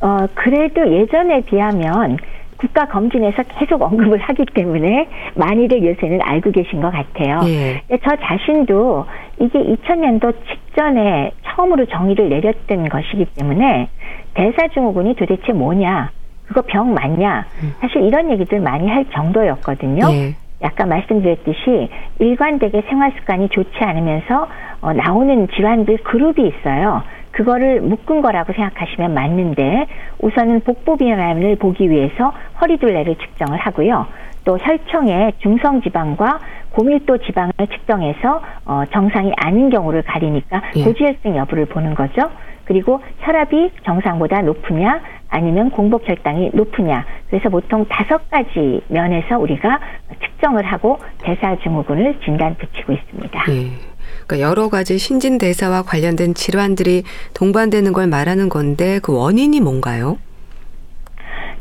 어, 0.00 0.18
그래도 0.34 0.80
예전에 0.88 1.42
비하면 1.46 2.16
국가 2.56 2.86
검진에서 2.86 3.42
계속 3.58 3.82
언급을 3.82 4.18
하기 4.18 4.44
때문에 4.54 5.08
많이들 5.34 5.84
요새는 5.84 6.20
알고 6.22 6.52
계신 6.52 6.80
것 6.80 6.90
같아요. 6.90 7.40
예. 7.44 7.82
저 8.02 8.16
자신도 8.16 9.06
이게 9.40 9.58
2000년도 9.58 10.34
직전에 10.48 11.32
처음으로 11.44 11.86
정의를 11.86 12.28
내렸던 12.28 12.88
것이기 12.88 13.26
때문에 13.36 13.88
대사증후군이 14.34 15.16
도대체 15.16 15.52
뭐냐, 15.52 16.10
그거 16.46 16.62
병 16.62 16.94
맞냐, 16.94 17.46
음. 17.62 17.74
사실 17.80 18.02
이런 18.02 18.30
얘기들 18.30 18.60
많이 18.60 18.88
할 18.88 19.04
정도였거든요. 19.10 20.06
예. 20.12 20.34
아까 20.62 20.86
말씀드렸듯이 20.86 21.88
일관되게 22.18 22.82
생활 22.88 23.12
습관이 23.12 23.50
좋지 23.50 23.78
않으면서 23.78 24.48
어, 24.80 24.92
나오는 24.92 25.48
질환들 25.48 25.98
그룹이 25.98 26.46
있어요. 26.48 27.02
그거를 27.36 27.82
묶은 27.82 28.22
거라고 28.22 28.54
생각하시면 28.54 29.12
맞는데 29.12 29.86
우선은 30.20 30.60
복부 30.60 30.96
비만을 30.96 31.56
보기 31.56 31.90
위해서 31.90 32.32
허리둘레를 32.62 33.16
측정을 33.16 33.58
하고요. 33.58 34.06
또 34.46 34.56
혈청의 34.56 35.34
중성 35.40 35.82
지방과 35.82 36.38
고밀도 36.70 37.18
지방을 37.18 37.52
측정해서 37.70 38.40
어, 38.64 38.84
정상이 38.90 39.32
아닌 39.36 39.68
경우를 39.68 40.02
가리니까 40.02 40.62
예. 40.76 40.84
고지혈증 40.84 41.36
여부를 41.36 41.66
보는 41.66 41.94
거죠. 41.94 42.30
그리고 42.64 43.02
혈압이 43.20 43.70
정상보다 43.84 44.40
높으냐 44.42 45.00
아니면 45.28 45.70
공복 45.70 46.08
혈당이 46.08 46.52
높으냐. 46.54 47.04
그래서 47.28 47.50
보통 47.50 47.84
다섯 47.86 48.30
가지 48.30 48.80
면에서 48.88 49.38
우리가 49.38 49.78
측정을 50.22 50.64
하고 50.64 50.98
대사증후군을 51.22 52.20
진단 52.20 52.54
붙이고 52.54 52.94
있습니다. 52.94 53.44
예. 53.50 53.95
그러니까 54.26 54.48
여러 54.48 54.68
가지 54.68 54.98
신진 54.98 55.38
대사와 55.38 55.82
관련된 55.82 56.34
질환들이 56.34 57.04
동반되는 57.34 57.92
걸 57.92 58.06
말하는 58.08 58.48
건데 58.48 58.98
그 59.02 59.16
원인이 59.16 59.60
뭔가요? 59.60 60.18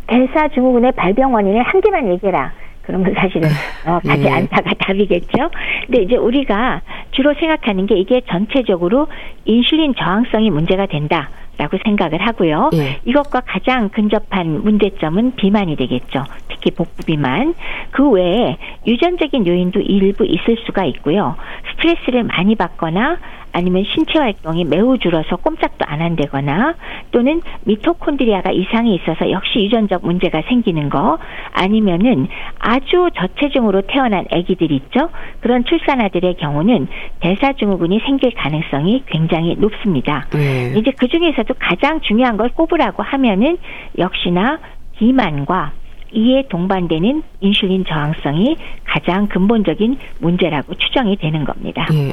대사 0.08 0.48
증후군의 0.50 0.92
발병 0.94 1.34
원인을 1.34 1.64
한 1.64 1.82
개만 1.82 2.12
얘기해라. 2.14 2.54
그러면 2.84 3.14
사실은 3.18 3.50
어, 3.86 4.00
가지 4.06 4.24
예. 4.24 4.30
않다가 4.30 4.72
답이겠죠. 4.80 5.50
근데 5.88 6.04
이제 6.04 6.16
우리가 6.16 6.82
주로 7.12 7.34
생각하는 7.34 7.88
게 7.88 7.96
이게 7.96 8.22
전체적으로 8.30 9.08
인슐린 9.46 9.96
저항성이 9.96 10.52
문제가 10.52 10.86
된다. 10.86 11.30
라고 11.58 11.78
생각을 11.84 12.22
하고요. 12.22 12.70
예. 12.74 13.00
이것과 13.06 13.42
가장 13.46 13.90
근접한 13.90 14.64
문제점은 14.64 15.36
비만이 15.36 15.76
되겠죠. 15.76 16.24
특히 16.50 16.72
복부 16.72 17.06
비만. 17.06 17.54
그 17.92 18.10
외에 18.10 18.58
유전적인 18.86 19.48
요인도 19.48 19.80
일부 19.82 20.26
있을 20.26 20.58
수가 20.66 20.86
있고요. 20.86 21.36
스트레스를 21.72 22.24
많이 22.24 22.56
받거나 22.56 23.18
아니면 23.56 23.86
신체 23.86 24.20
활동이 24.20 24.66
매우 24.66 24.98
줄어서 24.98 25.38
꼼짝도 25.38 25.86
안 25.88 26.02
한다거나 26.02 26.76
또는 27.12 27.42
미토콘드리아가 27.64 28.52
이상이 28.52 28.94
있어서 28.96 29.32
역시 29.32 29.60
유전적 29.60 30.06
문제가 30.06 30.42
생기는 30.50 30.90
거 30.90 31.18
아니면은 31.54 32.28
아주 32.60 33.10
저체중으로 33.16 33.84
태어난 33.84 34.26
아기들 34.30 34.74
있죠. 34.74 35.10
그런 35.40 35.64
출산아들의 35.64 36.36
경우는 36.36 36.88
대사증후군이 37.22 38.02
생길 38.06 38.32
가능성이 38.32 39.04
굉장히 39.06 39.56
높습니다. 39.56 40.28
네. 40.32 40.74
이제 40.76 40.92
그 40.92 41.08
중에서도 41.08 41.54
가장 41.58 42.02
중요한 42.02 42.36
걸 42.36 42.50
꼽으라고 42.50 43.04
하면은 43.04 43.58
역시나 43.98 44.60
비만과 44.98 45.72
이에 46.12 46.44
동반되는 46.50 47.24
인슐린 47.40 47.86
저항성이 47.86 48.58
가장 48.84 49.28
근본적인 49.28 49.98
문제라고 50.20 50.76
추정이 50.76 51.16
되는 51.16 51.46
겁니다. 51.46 51.86
네. 51.90 52.12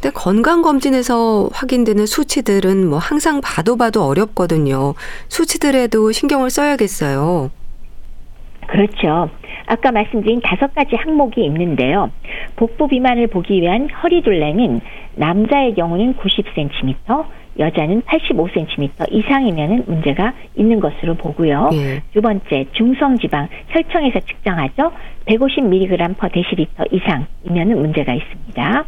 근데 0.00 0.14
건강검진에서 0.14 1.50
확인되는 1.52 2.06
수치들은 2.06 2.88
뭐 2.88 2.98
항상 2.98 3.42
봐도 3.42 3.76
봐도 3.76 4.04
어렵거든요. 4.04 4.94
수치들에도 5.28 6.10
신경을 6.10 6.48
써야겠어요. 6.48 7.50
그렇죠. 8.66 9.28
아까 9.66 9.92
말씀드린 9.92 10.40
다섯 10.42 10.74
가지 10.74 10.96
항목이 10.96 11.44
있는데요. 11.44 12.10
복부 12.56 12.88
비만을 12.88 13.26
보기 13.26 13.60
위한 13.60 13.90
허리둘레는 13.90 14.80
남자의 15.16 15.74
경우는 15.74 16.14
90cm, 16.16 17.26
여자는 17.58 18.02
85cm 18.02 19.12
이상이면 19.12 19.84
문제가 19.86 20.32
있는 20.56 20.80
것으로 20.80 21.14
보고요. 21.14 21.70
예. 21.74 22.02
두 22.14 22.22
번째, 22.22 22.66
중성지방 22.72 23.48
혈청에서 23.68 24.20
측정하죠. 24.20 24.92
150mg 25.26 26.18
per 26.18 26.30
데시리터 26.32 26.84
이상이면 26.90 27.80
문제가 27.80 28.14
있습니다. 28.14 28.84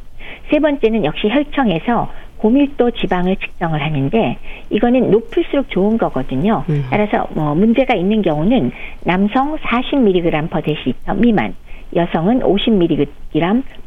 세 0.50 0.58
번째는 0.58 1.04
역시 1.04 1.28
혈청에서 1.28 2.10
고밀도 2.42 2.90
지방을 2.90 3.36
측정을 3.36 3.80
하는데 3.80 4.36
이거는 4.70 5.12
높을수록 5.12 5.70
좋은 5.70 5.96
거거든요. 5.96 6.64
음. 6.68 6.84
따라서 6.90 7.28
뭐 7.34 7.54
문제가 7.54 7.94
있는 7.94 8.20
경우는 8.20 8.72
남성 9.04 9.56
40mg 9.58 10.50
per 10.50 10.62
데시리터 10.62 11.14
미만, 11.14 11.54
여성은 11.94 12.40
50mg 12.40 13.06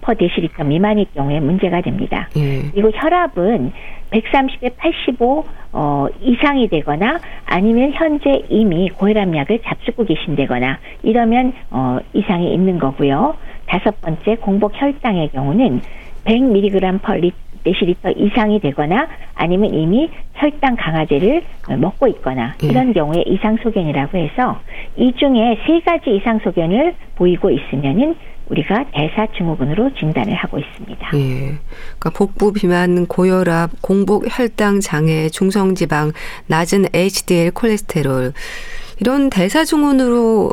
per 0.05 0.17
데시리터 0.17 0.63
미만일 0.63 1.05
경우에 1.13 1.41
문제가 1.41 1.81
됩니다. 1.81 2.29
음. 2.37 2.69
그리고 2.73 2.91
혈압은 2.93 3.73
130에 4.11 4.77
85 4.77 5.45
어, 5.73 6.07
이상이 6.21 6.69
되거나 6.69 7.19
아니면 7.45 7.91
현재 7.93 8.43
이미 8.49 8.89
고혈압약을 8.89 9.59
잡수고 9.65 10.05
계신다거나 10.05 10.79
이러면 11.03 11.51
어, 11.71 11.97
이상이 12.13 12.53
있는 12.53 12.79
거고요. 12.79 13.35
다섯 13.65 13.99
번째 13.99 14.35
공복 14.37 14.79
혈당의 14.79 15.29
경우는 15.29 15.81
100mg 16.25 17.01
per 17.01 17.31
데시리터 17.65 18.11
이상이 18.11 18.59
되거나 18.59 19.07
아니면 19.33 19.73
이미 19.73 20.09
혈당 20.35 20.75
강화제를 20.77 21.41
먹고 21.79 22.07
있거나 22.07 22.53
예. 22.63 22.67
이런 22.67 22.93
경우에 22.93 23.23
이상 23.25 23.57
소견이라고 23.57 24.17
해서 24.17 24.61
이 24.95 25.11
중에 25.17 25.57
세 25.65 25.79
가지 25.81 26.15
이상 26.15 26.39
소견을 26.43 26.95
보이고 27.15 27.49
있으면은 27.49 28.15
우리가 28.49 28.85
대사증후군으로 28.91 29.95
진단을 29.95 30.35
하고 30.35 30.59
있습니다. 30.59 31.09
예. 31.15 31.57
그러니까 31.97 32.09
복부 32.15 32.53
비만, 32.53 33.07
고혈압, 33.07 33.81
공복 33.81 34.25
혈당 34.29 34.81
장애, 34.81 35.29
중성지방, 35.29 36.11
낮은 36.45 36.85
HDL 36.93 37.51
콜레스테롤 37.51 38.33
이런 38.99 39.31
대사증후군으로 39.31 40.51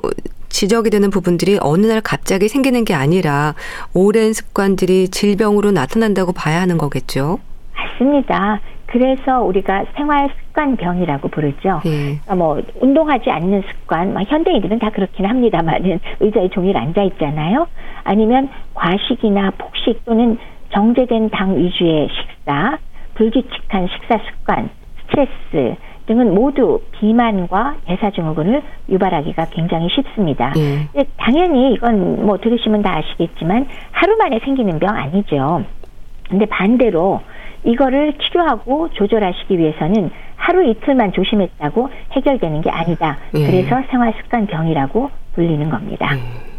지적이 0.52 0.90
되는 0.90 1.10
부분들이 1.10 1.58
어느 1.60 1.86
날 1.86 2.00
갑자기 2.00 2.48
생기는 2.48 2.84
게 2.84 2.94
아니라 2.94 3.54
오랜 3.94 4.32
습관들이 4.32 5.08
질병으로 5.08 5.72
나타난다고 5.72 6.32
봐야 6.32 6.60
하는 6.60 6.78
거겠죠. 6.78 7.38
맞습니다. 7.74 8.60
그래서 8.86 9.40
우리가 9.40 9.86
생활 9.96 10.28
습관병이라고 10.48 11.28
부르죠. 11.28 11.80
예. 11.86 12.20
그러니까 12.20 12.34
뭐 12.34 12.62
운동하지 12.80 13.30
않는 13.30 13.62
습관, 13.62 14.12
막 14.12 14.22
현대인들은 14.30 14.78
다 14.78 14.90
그렇긴 14.90 15.24
합니다만은 15.24 15.98
의자에 16.20 16.50
종일 16.50 16.76
앉아 16.76 17.02
있잖아요. 17.02 17.66
아니면 18.04 18.50
과식이나 18.74 19.52
폭식 19.56 20.04
또는 20.04 20.36
정제된 20.74 21.30
당 21.30 21.56
위주의 21.56 22.08
식사, 22.08 22.78
불규칙한 23.14 23.88
식사 23.88 24.18
습관, 24.28 24.68
스트레스, 25.00 25.76
등은 26.06 26.34
모두 26.34 26.80
비만과 26.92 27.76
대사증후군을 27.86 28.62
유발하기가 28.88 29.46
굉장히 29.50 29.88
쉽습니다. 29.90 30.52
예. 30.56 31.04
당연히 31.16 31.74
이건 31.74 32.26
뭐 32.26 32.38
들으시면 32.38 32.82
다 32.82 32.96
아시겠지만 32.96 33.66
하루 33.90 34.16
만에 34.16 34.40
생기는 34.40 34.78
병 34.78 34.96
아니죠. 34.96 35.64
근데 36.28 36.46
반대로 36.46 37.20
이거를 37.64 38.14
치료하고 38.18 38.88
조절하시기 38.90 39.58
위해서는 39.58 40.10
하루 40.36 40.64
이틀만 40.68 41.12
조심했다고 41.12 41.88
해결되는 42.12 42.60
게 42.62 42.70
아니다. 42.70 43.18
예. 43.34 43.46
그래서 43.46 43.82
생활 43.90 44.12
습관 44.20 44.46
병이라고 44.46 45.10
불리는 45.34 45.70
겁니다. 45.70 46.16
예. 46.16 46.51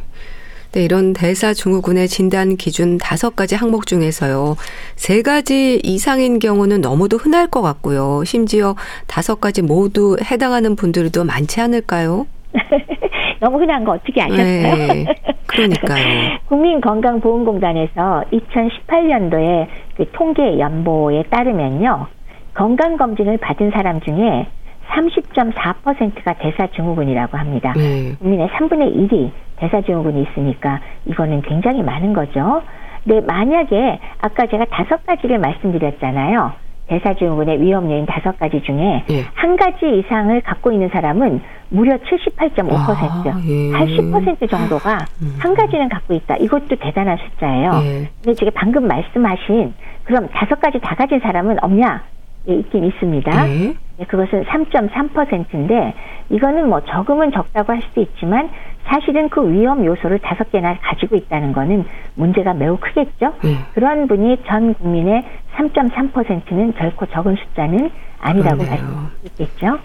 네, 0.74 0.86
이런 0.86 1.14
대사 1.14 1.54
증후군의 1.54 2.08
진단 2.08 2.56
기준 2.56 2.98
다섯 2.98 3.36
가지 3.36 3.54
항목 3.54 3.86
중에서요. 3.86 4.56
세 4.96 5.22
가지 5.22 5.80
이상인 5.84 6.40
경우는 6.40 6.82
너무도 6.82 7.18
흔할 7.18 7.46
것 7.46 7.62
같고요. 7.62 8.24
심지어 8.26 8.74
다섯 9.06 9.40
가지 9.40 9.62
모두 9.62 10.18
해당하는 10.20 10.76
분들도 10.76 11.26
많지 11.26 11.62
않을까요? 11.62 12.26
너무 13.40 13.60
흔한 13.60 13.84
거 13.84 13.92
어떻게 13.92 14.20
아셨어요? 14.20 14.44
네, 14.44 15.06
그러니까요. 15.46 16.40
국민건강보험공단에서 16.50 18.24
2018년도에 18.34 19.68
그 19.96 20.12
통계 20.14 20.58
연보에 20.58 21.22
따르면요. 21.30 22.08
건강검진을 22.56 23.38
받은 23.38 23.70
사람 23.70 24.02
중에 24.02 24.48
30.4%가 24.94 26.34
대사증후군이라고 26.34 27.38
합니다. 27.38 27.74
네. 27.76 28.16
국민의 28.20 28.48
3분의 28.50 28.96
1이 28.96 29.32
대사증후군이 29.58 30.26
있으니까 30.30 30.82
이거는 31.06 31.42
굉장히 31.42 31.82
많은 31.84 32.14
거죠. 32.14 32.62
근데 33.04 33.26
만약에 33.26 34.00
아까 34.22 34.46
제가 34.46 34.66
다섯 34.66 35.06
가지를 35.06 35.40
말씀드렸잖아요. 35.40 36.54
대사증후군의 36.88 37.62
위험 37.62 37.90
요인 37.90 38.06
다섯 38.06 38.38
가지 38.38 38.62
중에 38.62 39.06
예. 39.10 39.26
한 39.34 39.56
가지 39.56 40.00
이상을 40.00 40.42
갖고 40.42 40.72
있는 40.72 40.90
사람은 40.90 41.42
무려 41.70 41.98
78.5%, 41.98 42.70
아, 42.72 43.42
예. 43.48 43.72
80% 43.72 44.50
정도가 44.50 44.98
음. 45.22 45.36
한 45.40 45.56
가지는 45.56 45.90
갖고 45.90 46.14
있다. 46.14 46.36
이것도 46.38 46.76
대단한 46.76 47.18
숫자예요. 47.18 47.72
예. 47.84 48.10
근데 48.22 48.34
제가 48.36 48.52
방금 48.54 48.86
말씀하신 48.88 49.74
그럼 50.04 50.28
다섯 50.34 50.60
가지 50.60 50.80
다 50.80 50.94
가진 50.96 51.20
사람은 51.20 51.64
없냐? 51.64 52.04
예, 52.50 52.56
있긴 52.56 52.84
있습니다. 52.84 53.46
네. 53.46 53.74
네, 53.98 54.06
그것은 54.06 54.44
3.3%인데 54.46 55.94
이거는 56.30 56.68
뭐 56.68 56.82
적으면 56.82 57.32
적다고 57.32 57.74
할 57.74 57.82
수도 57.82 58.02
있지만 58.02 58.50
사실은 58.86 59.30
그 59.30 59.48
위험 59.50 59.86
요소를 59.86 60.20
다섯 60.20 60.52
개나 60.52 60.78
가지고 60.82 61.16
있다는 61.16 61.54
거는 61.54 61.86
문제가 62.16 62.54
매우 62.54 62.78
크겠죠. 62.78 63.34
네. 63.44 63.58
그런 63.74 64.08
분이 64.08 64.44
전 64.48 64.74
국민의 64.74 65.24
3.3%는 65.56 66.74
결코 66.74 67.06
적은 67.06 67.36
숫자는 67.36 67.92
아니라고 68.20 68.64
말씀드릴 68.64 69.10
수 69.22 69.44
있겠죠. 69.44 69.80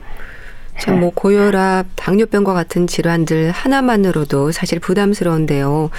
참뭐 0.79 1.11
고혈압, 1.15 1.87
당뇨병과 1.97 2.55
같은 2.55 2.87
질환들 2.87 3.51
하나만으로도 3.51 4.53
사실 4.53 4.79
부담스러운데요. 4.79 5.91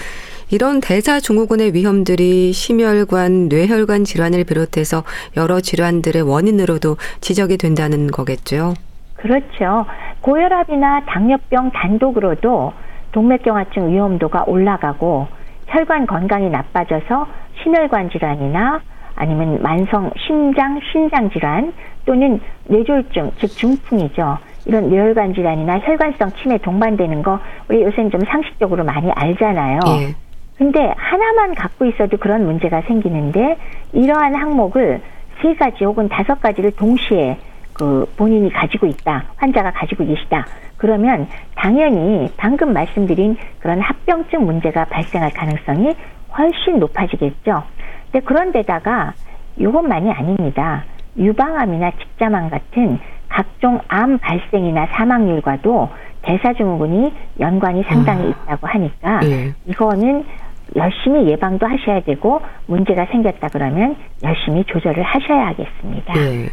이런 0.52 0.80
대사증후군의 0.82 1.74
위험들이 1.74 2.54
심혈관, 2.54 3.50
뇌혈관 3.50 4.04
질환을 4.04 4.44
비롯해서 4.46 5.04
여러 5.38 5.60
질환들의 5.60 6.22
원인으로도 6.24 6.98
지적이 7.22 7.58
된다는 7.58 8.08
거겠죠. 8.08 8.74
그렇죠. 9.16 9.86
고혈압이나 10.22 11.06
당뇨병 11.06 11.72
단독으로도 11.72 12.74
동맥경화증 13.12 13.92
위험도가 13.92 14.46
올라가고 14.48 15.28
혈관 15.68 16.08
건강이 16.08 16.50
나빠져서 16.50 17.28
심혈관 17.62 18.10
질환이나 18.10 18.82
아니면 19.16 19.62
만성 19.62 20.12
심장, 20.26 20.80
신장 20.92 21.30
질환 21.30 21.74
또는 22.06 22.40
뇌졸중, 22.66 23.32
즉 23.40 23.48
중풍이죠. 23.48 24.38
이런 24.66 24.90
뇌혈관 24.90 25.34
질환이나 25.34 25.80
혈관성 25.80 26.32
치매 26.42 26.58
동반되는 26.58 27.22
거 27.24 27.40
우리 27.70 27.82
요새는 27.84 28.12
좀 28.12 28.22
상식적으로 28.22 28.84
많이 28.84 29.12
알잖아요. 29.12 29.80
예. 29.88 30.29
근데 30.60 30.94
하나만 30.98 31.56
갖고 31.56 31.86
있어도 31.86 32.18
그런 32.18 32.46
문제가 32.46 32.82
생기는데 32.82 33.56
이러한 33.94 34.36
항목을 34.36 35.00
세 35.42 35.56
가지 35.56 35.86
혹은 35.86 36.10
다섯 36.10 36.42
가지를 36.42 36.72
동시에 36.72 37.38
그 37.72 38.06
본인이 38.18 38.52
가지고 38.52 38.86
있다, 38.86 39.24
환자가 39.38 39.72
가지고 39.72 40.06
계시다. 40.06 40.46
그러면 40.76 41.28
당연히 41.56 42.30
방금 42.36 42.74
말씀드린 42.74 43.38
그런 43.60 43.80
합병증 43.80 44.46
문제가 44.46 44.84
발생할 44.84 45.32
가능성이 45.32 45.96
훨씬 46.38 46.80
높아지겠죠. 46.80 47.64
근데 48.12 48.26
그런데다가 48.26 49.14
이것만이 49.56 50.12
아닙니다. 50.12 50.84
유방암이나 51.18 51.92
직자암 51.92 52.50
같은 52.50 53.00
각종 53.30 53.80
암 53.88 54.18
발생이나 54.18 54.88
사망률과도 54.88 55.88
대사증후군이 56.22 57.14
연관이 57.40 57.82
상당히 57.84 58.26
아. 58.26 58.28
있다고 58.28 58.68
하니까 58.68 59.20
네. 59.22 59.54
이거는 59.66 60.26
열심히 60.76 61.30
예방도 61.30 61.66
하셔야 61.66 62.02
되고 62.02 62.42
문제가 62.68 63.06
생겼다 63.06 63.50
그러면 63.50 63.96
열심히 64.24 64.64
조절을 64.66 65.04
하셔야 65.04 65.48
하겠습니다. 65.48 66.14
네. 66.14 66.50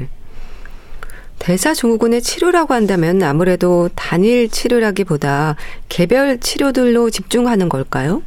대사증후군의 1.38 2.22
치료라고 2.22 2.74
한다면 2.74 3.22
아무래도 3.22 3.88
단일 3.94 4.48
치료라기보다 4.48 5.56
개별 5.88 6.38
치료들로 6.38 7.10
집중하는 7.10 7.68
걸까요? 7.68 8.22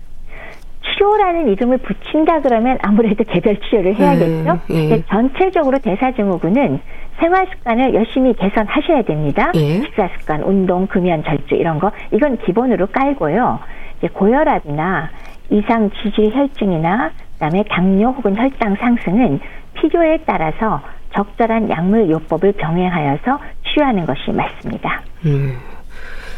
치료라는 0.84 1.50
이름을 1.50 1.80
붙인다 1.80 2.42
그러면 2.42 2.78
아무래도 2.82 3.24
개별 3.24 3.60
치료를 3.62 3.96
해야겠죠. 3.96 4.60
네, 4.70 4.90
네. 4.90 5.04
전체적으로 5.10 5.80
대사증후군은 5.80 6.80
생활 7.20 7.48
습관을 7.48 7.94
열심히 7.94 8.34
개선하셔야 8.34 9.02
됩니다. 9.04 9.52
네. 9.54 9.82
식사 9.82 10.10
습관, 10.20 10.44
운동, 10.44 10.88
금연, 10.88 11.24
절주 11.24 11.56
이런 11.56 11.80
거 11.80 11.92
이건 12.12 12.38
기본으로 12.38 12.88
깔고요. 12.88 13.60
이제 13.98 14.08
고혈압이나 14.14 15.10
이상 15.50 15.90
지질 16.02 16.32
혈증이나 16.34 17.12
그다음에 17.34 17.64
당뇨 17.70 18.10
혹은 18.12 18.36
혈당 18.38 18.76
상승은 18.76 19.40
필요에 19.74 20.20
따라서 20.26 20.82
적절한 21.14 21.70
약물 21.70 22.10
요법을 22.10 22.54
병행하여서 22.54 23.40
치료하는 23.68 24.06
것이 24.06 24.32
맞습니다. 24.32 25.02
음. 25.26 25.58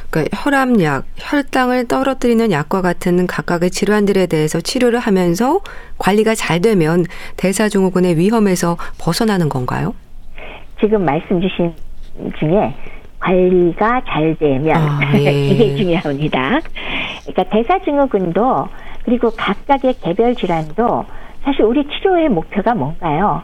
그러니까 0.10 0.38
혈압약, 0.44 1.06
혈당을 1.18 1.88
떨어뜨리는 1.88 2.52
약과 2.52 2.82
같은 2.82 3.26
각각의 3.28 3.72
질환들에 3.72 4.28
대해서 4.28 4.60
치료를 4.60 5.00
하면서 5.00 5.62
관리가 5.98 6.36
잘 6.36 6.62
되면 6.62 7.06
대사증후군의 7.38 8.18
위험에서 8.18 8.76
벗어나는 9.00 9.48
건가요? 9.48 9.94
지금 10.80 11.06
말씀 11.06 11.40
주신 11.40 11.74
중에 12.40 12.76
관리가 13.20 14.02
잘 14.06 14.36
되면 14.38 14.76
아, 14.76 15.00
예. 15.18 15.32
이게 15.48 15.76
중요합니다. 15.78 16.60
그러니까 17.26 17.44
대사증후군도 17.44 18.68
그리고 19.04 19.32
각각의 19.32 19.96
개별 20.02 20.36
질환도 20.36 21.06
사실 21.44 21.64
우리 21.64 21.88
치료의 21.88 22.30
목표가 22.30 22.74
뭔가요? 22.74 23.42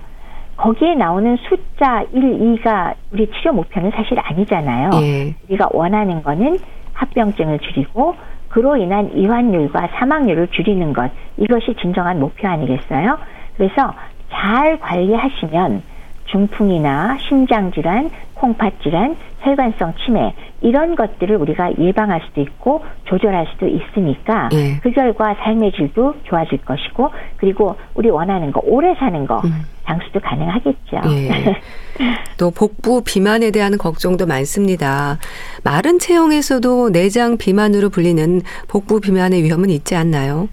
거기에 0.58 0.96
나오는 0.96 1.38
숫자 1.48 2.04
1, 2.12 2.60
2가 2.62 2.96
우리 3.12 3.30
치료 3.32 3.54
목표는 3.54 3.92
사실 3.92 4.20
아니잖아요. 4.20 4.90
예. 5.02 5.36
우리가 5.48 5.70
원하는 5.72 6.24
거는 6.24 6.58
합병증을 6.94 7.60
줄이고 7.60 8.16
그로 8.50 8.76
인한 8.76 9.12
이환율과 9.16 9.90
사망률을 10.00 10.48
줄이는 10.48 10.94
것 10.94 11.12
이것이 11.38 11.76
진정한 11.80 12.20
목표 12.20 12.48
아니겠어요? 12.48 13.20
그래서 13.56 13.94
잘 14.32 14.80
관리하시면 14.80 15.84
중풍이나 16.26 17.18
심장 17.20 17.72
질환, 17.72 18.10
콩팥 18.34 18.82
질환, 18.82 19.16
혈관성 19.42 19.94
치매 20.06 20.34
이런 20.62 20.96
것들을 20.96 21.36
우리가 21.36 21.78
예방할 21.78 22.22
수도 22.28 22.42
있고 22.42 22.84
조절할 23.06 23.48
수도 23.54 23.68
있으니까 23.68 24.50
예. 24.54 24.80
그 24.82 24.92
결과 24.92 25.36
삶의 25.36 25.74
질도 25.74 26.16
좋아질 26.24 26.60
것이고 26.66 27.12
그리고 27.38 27.76
우리 27.94 28.10
원하는 28.10 28.52
거 28.52 28.62
오래 28.64 28.96
사는 28.96 29.26
거 29.26 29.42
음. 29.46 29.66
장수도 29.86 30.20
가능하겠죠. 30.20 31.02
예. 31.12 31.56
또 32.38 32.52
복부 32.52 33.04
비만에 33.04 33.52
대한 33.52 33.78
걱정도 33.78 34.26
많습니다. 34.26 35.18
마른 35.64 35.98
체형에서도 36.00 36.92
내장 36.92 37.38
비만으로 37.38 37.90
불리는 37.90 38.42
복부 38.68 39.00
비만의 39.00 39.44
위험은 39.44 39.70
있지 39.70 39.96
않나요? 39.96 40.50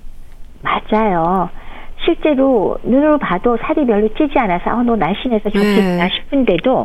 맞아요. 0.62 1.48
실제로 2.04 2.78
눈으로 2.82 3.18
봐도 3.18 3.56
살이 3.56 3.86
별로 3.86 4.08
찌지 4.14 4.38
않아서 4.38 4.70
어, 4.70 4.82
너 4.82 4.96
날씬해서 4.96 5.50
좋겠다 5.50 6.04
네. 6.04 6.08
싶은데도 6.12 6.84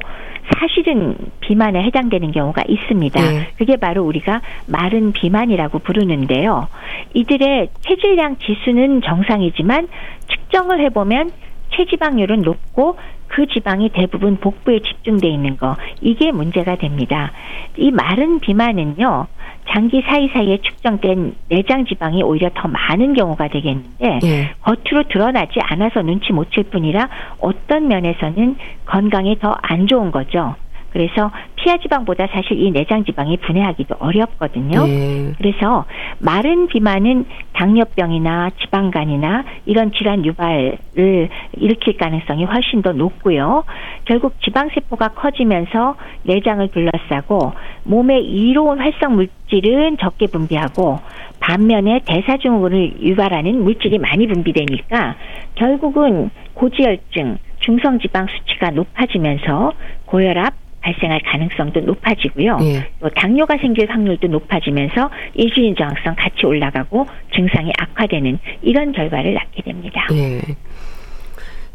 사실은 0.57 1.15
비만에 1.41 1.83
해당되는 1.83 2.31
경우가 2.31 2.63
있습니다. 2.67 3.21
네. 3.21 3.47
그게 3.57 3.75
바로 3.77 4.03
우리가 4.03 4.41
마른 4.67 5.11
비만이라고 5.11 5.79
부르는데요. 5.79 6.67
이들의 7.13 7.69
체질량 7.81 8.37
지수는 8.37 9.01
정상이지만 9.01 9.87
측정을 10.27 10.79
해보면 10.85 11.31
체지방률은 11.75 12.41
높고 12.41 12.97
그 13.29 13.47
지방이 13.47 13.89
대부분 13.89 14.37
복부에 14.37 14.79
집중돼 14.79 15.27
있는 15.29 15.55
거 15.57 15.75
이게 16.01 16.31
문제가 16.31 16.75
됩니다. 16.75 17.31
이 17.77 17.91
마른 17.91 18.39
비만은요. 18.39 19.27
장기 19.71 20.01
사이사이에 20.01 20.57
축적된 20.63 21.35
내장 21.47 21.85
지방이 21.85 22.23
오히려 22.23 22.49
더 22.55 22.67
많은 22.67 23.13
경우가 23.13 23.49
되겠는데 23.49 24.19
예. 24.23 24.49
겉으로 24.61 25.03
드러나지 25.09 25.59
않아서 25.61 26.01
눈치 26.01 26.33
못 26.33 26.49
챌 26.51 26.63
뿐이라 26.63 27.07
어떤 27.39 27.87
면에서는 27.87 28.55
건강에 28.87 29.35
더 29.39 29.55
안 29.61 29.85
좋은 29.85 30.09
거죠. 30.09 30.55
그래서 30.91 31.31
피하 31.55 31.77
지방보다 31.77 32.27
사실 32.27 32.59
이 32.59 32.71
내장 32.71 33.03
지방이 33.03 33.37
분해하기도 33.37 33.95
어렵거든요. 33.99 34.87
예. 34.87 35.33
그래서 35.37 35.85
마른 36.19 36.67
비만은 36.67 37.25
당뇨병이나 37.53 38.51
지방간이나 38.61 39.43
이런 39.65 39.91
질환 39.91 40.25
유발을 40.25 41.29
일으킬 41.57 41.97
가능성이 41.97 42.45
훨씬 42.45 42.81
더 42.81 42.91
높고요. 42.91 43.63
결국 44.05 44.41
지방 44.41 44.69
세포가 44.69 45.09
커지면서 45.09 45.95
내장을 46.23 46.67
둘러싸고 46.69 47.53
몸의 47.83 48.23
이로운 48.25 48.79
활성 48.79 49.15
물질은 49.15 49.97
적게 49.97 50.27
분비하고 50.27 50.99
반면에 51.39 52.01
대사증후군을 52.05 53.01
유발하는 53.01 53.63
물질이 53.63 53.97
많이 53.97 54.27
분비되니까 54.27 55.15
결국은 55.55 56.29
고지혈증, 56.53 57.37
중성지방 57.59 58.27
수치가 58.27 58.71
높아지면서 58.71 59.73
고혈압, 60.05 60.53
발생할 60.81 61.21
가능성도 61.25 61.81
높아지고요. 61.81 62.57
예. 62.61 62.87
또 62.99 63.09
당뇨가 63.09 63.57
생길 63.57 63.89
확률도 63.89 64.27
높아지면서 64.27 65.09
인슐린 65.35 65.75
저항성 65.75 66.15
같이 66.17 66.45
올라가고 66.45 67.05
증상이 67.35 67.71
악화되는 67.77 68.39
이런 68.61 68.91
결과를 68.91 69.33
낳게 69.33 69.61
됩니다. 69.63 70.07
예. 70.13 70.41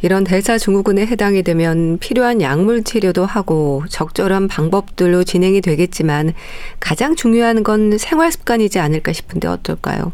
이런 0.02 0.24
대사 0.24 0.58
증후군에 0.58 1.06
해당이 1.06 1.42
되면 1.42 1.98
필요한 1.98 2.42
약물 2.42 2.84
치료도 2.84 3.24
하고 3.24 3.84
적절한 3.88 4.48
방법들로 4.48 5.24
진행이 5.24 5.62
되겠지만 5.62 6.34
가장 6.78 7.16
중요한 7.16 7.62
건 7.62 7.96
생활 7.96 8.30
습관이지 8.30 8.78
않을까 8.78 9.14
싶은데 9.14 9.48
어떨까요? 9.48 10.12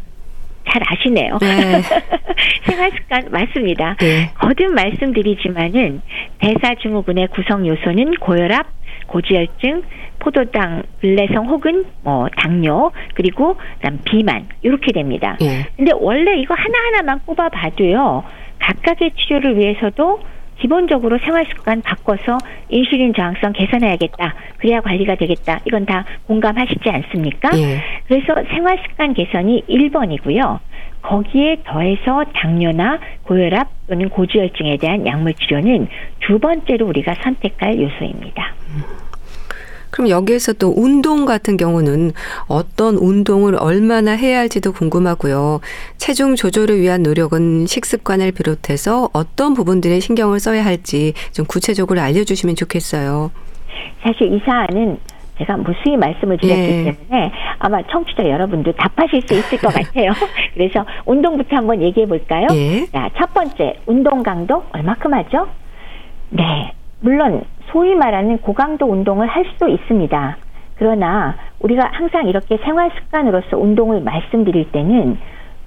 잘 0.71 0.81
아시네요. 0.85 1.37
네. 1.41 1.81
생활 2.65 2.91
습관 2.91 3.25
맞습니다. 3.31 3.97
네. 3.99 4.31
거듭 4.35 4.73
말씀드리지만은 4.73 6.01
대사 6.39 6.75
증후군의 6.81 7.27
구성 7.27 7.67
요소는 7.67 8.15
고혈압, 8.21 8.67
고지혈증, 9.11 9.83
포도당 10.19 10.83
불내성 11.01 11.47
혹은 11.47 11.85
뭐 12.03 12.27
당뇨 12.37 12.91
그리고 13.13 13.55
그다음 13.75 13.99
비만 14.05 14.47
이렇게 14.61 14.91
됩니다. 14.91 15.37
예. 15.41 15.67
근데 15.75 15.91
원래 15.93 16.39
이거 16.39 16.55
하나하나만 16.55 17.19
꼽아 17.25 17.49
봐도요. 17.49 18.23
각각의 18.59 19.11
치료를 19.17 19.57
위해서도 19.57 20.21
기본적으로 20.59 21.17
생활 21.17 21.45
습관 21.47 21.81
바꿔서 21.81 22.37
인슐린 22.69 23.13
저항성 23.15 23.53
개선해야겠다. 23.53 24.35
그래야 24.57 24.79
관리가 24.81 25.15
되겠다. 25.15 25.59
이건 25.65 25.85
다 25.85 26.05
공감하시지 26.27 26.87
않습니까? 26.87 27.49
예. 27.57 27.81
그래서 28.07 28.35
생활 28.53 28.77
습관 28.87 29.13
개선이 29.13 29.63
1번이고요. 29.67 30.59
거기에 31.01 31.63
더해서 31.65 32.23
당뇨나 32.33 32.99
고혈압 33.23 33.69
또는 33.87 34.09
고지혈증에 34.09 34.77
대한 34.77 35.05
약물 35.05 35.33
치료는 35.33 35.87
두 36.19 36.39
번째로 36.39 36.87
우리가 36.87 37.15
선택할 37.23 37.79
요소입니다. 37.81 38.55
그럼 39.91 40.09
여기에서 40.09 40.53
또 40.53 40.73
운동 40.75 41.25
같은 41.25 41.57
경우는 41.57 42.13
어떤 42.47 42.95
운동을 42.95 43.55
얼마나 43.59 44.11
해야 44.11 44.39
할지도 44.39 44.71
궁금하고요. 44.71 45.59
체중 45.97 46.35
조절을 46.35 46.79
위한 46.79 47.03
노력은 47.03 47.67
식습관을 47.67 48.31
비롯해서 48.31 49.09
어떤 49.11 49.53
부분들에 49.53 49.99
신경을 49.99 50.39
써야 50.39 50.65
할지 50.65 51.13
좀 51.33 51.45
구체적으로 51.45 51.99
알려주시면 51.99 52.55
좋겠어요. 52.55 53.31
사실 54.01 54.33
이 54.33 54.39
사안은 54.45 54.97
제가 55.37 55.57
무수히 55.57 55.97
말씀을 55.97 56.37
드렸기 56.37 56.61
예. 56.61 56.83
때문에 56.83 57.31
아마 57.59 57.81
청취자 57.83 58.29
여러분도 58.29 58.73
답하실 58.73 59.21
수 59.21 59.33
있을 59.33 59.57
것 59.57 59.73
같아요. 59.73 60.11
그래서 60.53 60.85
운동부터 61.05 61.55
한번 61.55 61.81
얘기해 61.81 62.05
볼까요? 62.07 62.47
예. 62.51 62.85
자, 62.87 63.09
첫 63.17 63.33
번째, 63.33 63.77
운동 63.85 64.23
강도 64.23 64.63
얼마큼 64.71 65.13
하죠? 65.13 65.47
네. 66.29 66.73
물론 66.99 67.43
소위 67.71 67.95
말하는 67.95 68.37
고강도 68.39 68.85
운동을 68.85 69.27
할 69.27 69.45
수도 69.53 69.67
있습니다. 69.67 70.37
그러나 70.75 71.35
우리가 71.59 71.89
항상 71.91 72.27
이렇게 72.27 72.57
생활 72.57 72.91
습관으로서 72.91 73.57
운동을 73.57 74.01
말씀드릴 74.01 74.71
때는 74.71 75.17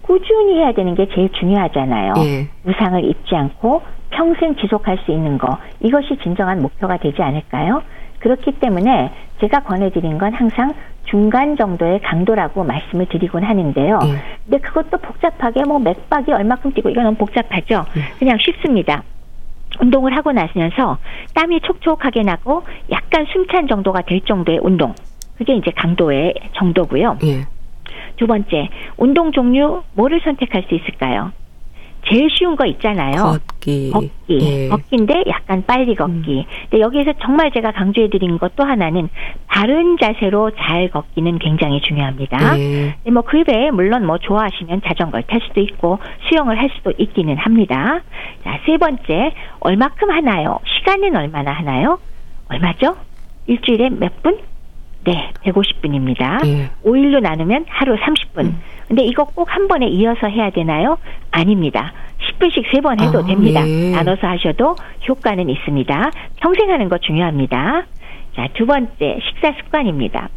꾸준히 0.02 0.58
해야 0.58 0.72
되는 0.72 0.94
게 0.94 1.08
제일 1.14 1.30
중요하잖아요. 1.30 2.14
예. 2.18 2.48
우상을 2.68 3.04
입지 3.04 3.34
않고 3.34 3.82
평생 4.10 4.54
지속할 4.56 4.98
수 5.04 5.12
있는 5.12 5.38
거 5.38 5.58
이것이 5.80 6.16
진정한 6.22 6.60
목표가 6.60 6.98
되지 6.98 7.22
않을까요? 7.22 7.82
그렇기 8.20 8.52
때문에 8.52 9.10
제가 9.40 9.60
권해드린 9.60 10.18
건 10.18 10.32
항상 10.32 10.74
중간 11.06 11.56
정도의 11.56 12.00
강도라고 12.00 12.64
말씀을 12.64 13.06
드리곤 13.06 13.44
하는데요. 13.44 13.98
예. 14.04 14.22
근데 14.44 14.58
그것도 14.58 14.98
복잡하게 14.98 15.64
뭐 15.64 15.78
맥박이 15.78 16.32
얼마큼 16.32 16.72
뛰고 16.72 16.90
이거 16.90 17.02
너무 17.02 17.16
복잡하죠. 17.16 17.84
예. 17.96 18.18
그냥 18.18 18.38
쉽습니다. 18.40 19.02
운동을 19.80 20.16
하고 20.16 20.32
나서면서 20.32 20.98
땀이 21.34 21.60
촉촉하게 21.60 22.22
나고 22.22 22.62
약간 22.90 23.26
숨찬 23.32 23.66
정도가 23.66 24.02
될 24.02 24.20
정도의 24.22 24.60
운동. 24.62 24.94
그게 25.36 25.54
이제 25.54 25.70
강도의 25.72 26.34
정도고요. 26.52 27.18
예. 27.24 27.44
두 28.16 28.26
번째, 28.26 28.68
운동 28.96 29.32
종류 29.32 29.82
뭐를 29.94 30.20
선택할 30.22 30.64
수 30.68 30.74
있을까요? 30.74 31.32
제일 32.08 32.28
쉬운 32.30 32.56
거 32.56 32.66
있잖아요. 32.66 33.12
걷기. 33.14 33.90
걷기. 33.92 34.38
예. 34.40 34.68
걷기인데 34.68 35.24
약간 35.28 35.64
빨리 35.66 35.94
걷기. 35.94 36.38
음. 36.38 36.44
근데 36.70 36.82
여기에서 36.82 37.12
정말 37.22 37.50
제가 37.52 37.72
강조해 37.72 38.08
드리는 38.08 38.38
것또 38.38 38.64
하나는 38.64 39.08
바른 39.46 39.96
자세로 39.98 40.52
잘 40.56 40.90
걷기는 40.90 41.38
굉장히 41.38 41.80
중요합니다. 41.80 42.58
예. 42.58 42.94
뭐그 43.10 43.44
외에 43.48 43.70
물론 43.70 44.06
뭐 44.06 44.18
좋아하시면 44.18 44.82
자전거를 44.84 45.24
탈 45.26 45.40
수도 45.46 45.60
있고 45.60 45.98
수영을 46.28 46.58
할 46.58 46.70
수도 46.76 46.92
있기는 46.98 47.36
합니다. 47.36 48.00
자, 48.42 48.60
세 48.66 48.76
번째, 48.76 49.32
얼마큼 49.60 50.10
하나요? 50.10 50.58
시간은 50.78 51.16
얼마나 51.16 51.52
하나요? 51.52 51.98
얼마죠? 52.48 52.96
일주일에 53.46 53.90
몇 53.90 54.22
분? 54.22 54.38
네, 55.04 55.30
150분입니다. 55.44 56.46
예. 56.46 56.70
5일로 56.84 57.20
나누면 57.20 57.66
하루 57.68 57.96
30분. 57.96 58.44
음. 58.44 58.60
근데 58.88 59.02
이거 59.04 59.24
꼭 59.24 59.48
한 59.50 59.68
번에 59.68 59.86
이어서 59.86 60.26
해야 60.28 60.50
되나요? 60.50 60.98
아닙니다. 61.30 61.92
10분씩 62.38 62.64
세번 62.74 63.00
해도 63.00 63.18
아, 63.18 63.24
됩니다. 63.26 63.66
예. 63.68 63.90
나눠서 63.90 64.26
하셔도 64.26 64.74
효과는 65.08 65.48
있습니다. 65.50 66.10
평생 66.40 66.70
하는 66.70 66.88
거 66.88 66.98
중요합니다. 66.98 67.84
자, 68.34 68.48
두 68.54 68.66
번째, 68.66 69.18
식사 69.28 69.52
습관입니다. 69.62 70.28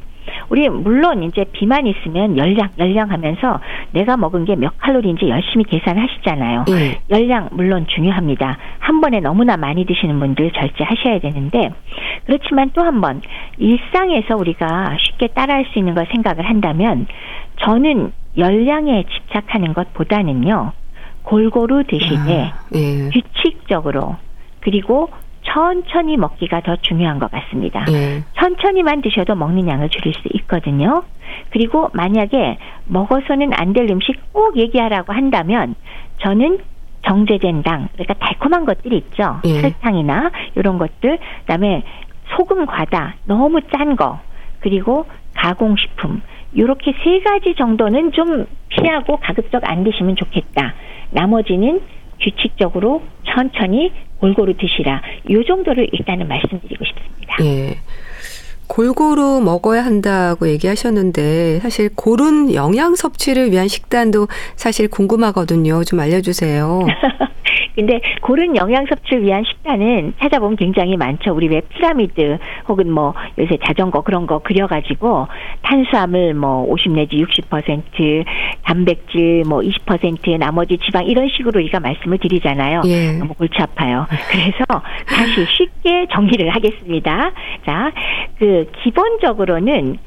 우리 0.49 0.67
물론 0.69 1.23
이제 1.23 1.45
비만 1.51 1.87
있으면 1.87 2.37
열량 2.37 2.69
열량 2.77 3.11
하면서 3.11 3.59
내가 3.91 4.17
먹은 4.17 4.45
게 4.45 4.55
몇 4.55 4.77
칼로리인지 4.79 5.29
열심히 5.29 5.63
계산하시잖아요. 5.65 6.65
네. 6.67 6.99
열량 7.09 7.49
물론 7.51 7.85
중요합니다. 7.87 8.57
한 8.79 9.01
번에 9.01 9.19
너무나 9.19 9.55
많이 9.57 9.85
드시는 9.85 10.19
분들 10.19 10.51
절제하셔야 10.51 11.19
되는데 11.19 11.71
그렇지만 12.25 12.71
또 12.71 12.81
한 12.83 13.01
번 13.01 13.21
일상에서 13.57 14.35
우리가 14.35 14.97
쉽게 14.99 15.27
따라할 15.27 15.65
수 15.71 15.79
있는 15.79 15.93
걸 15.93 16.07
생각을 16.11 16.45
한다면 16.49 17.05
저는 17.61 18.11
열량에 18.37 19.03
집착하는 19.03 19.73
것보다는요. 19.73 20.71
골고루 21.23 21.83
드시되 21.85 22.41
아, 22.43 22.53
예. 22.75 23.09
규칙적으로 23.09 24.15
그리고 24.61 25.09
천천히 25.47 26.17
먹기가 26.17 26.61
더 26.61 26.75
중요한 26.77 27.19
것 27.19 27.31
같습니다. 27.31 27.85
네. 27.85 28.23
천천히만 28.35 29.01
드셔도 29.01 29.35
먹는 29.35 29.67
양을 29.67 29.89
줄일 29.89 30.13
수 30.13 30.21
있거든요. 30.33 31.03
그리고 31.51 31.89
만약에 31.93 32.57
먹어서는 32.85 33.51
안 33.53 33.73
될 33.73 33.89
음식 33.91 34.15
꼭 34.33 34.57
얘기하라고 34.57 35.13
한다면 35.13 35.75
저는 36.19 36.59
정제된 37.05 37.63
당, 37.63 37.87
그러니까 37.93 38.15
달콤한 38.15 38.65
것들이 38.65 38.97
있죠. 38.97 39.39
네. 39.43 39.61
설탕이나 39.61 40.31
이런 40.55 40.77
것들, 40.77 41.19
그다음에 41.41 41.83
소금 42.35 42.65
과다, 42.65 43.15
너무 43.25 43.61
짠 43.71 43.95
거, 43.95 44.19
그리고 44.59 45.05
가공식품, 45.35 46.21
이렇게 46.53 46.93
세 47.03 47.19
가지 47.21 47.55
정도는 47.55 48.11
좀 48.11 48.45
피하고 48.69 49.17
가급적 49.17 49.61
안 49.69 49.83
드시면 49.83 50.15
좋겠다. 50.15 50.73
나머지는 51.11 51.79
규칙적으로 52.21 53.03
천천히 53.25 53.91
골고루 54.19 54.55
드시라. 54.57 55.01
요 55.29 55.43
정도를 55.43 55.89
일단은 55.91 56.27
말씀드리고 56.27 56.83
싶습니다. 56.85 57.37
예. 57.43 57.77
골고루 58.67 59.41
먹어야 59.41 59.85
한다고 59.85 60.49
얘기하셨는데 60.49 61.59
사실 61.61 61.89
고른 61.95 62.53
영양 62.53 62.95
섭취를 62.95 63.51
위한 63.51 63.67
식단도 63.67 64.27
사실 64.55 64.89
궁금하거든요. 64.89 65.83
좀 65.83 65.99
알려주세요. 65.99 66.85
근데 67.77 68.01
고른 68.21 68.55
영양 68.55 68.87
섭취를 68.87 69.21
위한 69.23 69.43
식단은 69.43 70.15
찾아보면 70.19 70.57
굉장히 70.57 70.97
많죠. 70.97 71.35
우리 71.35 71.47
왜 71.47 71.61
피라미드 71.61 72.39
혹은 72.67 72.91
뭐 72.91 73.13
요새 73.37 73.55
자전거 73.63 74.01
그런 74.01 74.25
거 74.25 74.39
그려가지고 74.39 75.27
탄수화물 75.61 76.33
뭐 76.33 76.63
50 76.63 76.93
내지 76.93 77.17
60% 77.17 78.25
단백질 78.63 79.43
뭐 79.47 79.59
20% 79.59 80.39
나머지 80.39 80.79
지방 80.79 81.05
이런 81.05 81.29
식으로 81.29 81.59
우리가 81.59 81.79
말씀을 81.79 82.17
드리잖아요. 82.17 82.81
예. 82.85 83.11
너무 83.11 83.35
골치 83.35 83.61
아파요. 83.61 84.07
그래서 84.31 84.63
다시 85.05 85.45
쉽게 85.45 86.07
정리를 86.11 86.49
하겠습니다. 86.49 87.31
자, 87.63 87.91
그 88.39 88.65
기본적으로는 88.81 89.99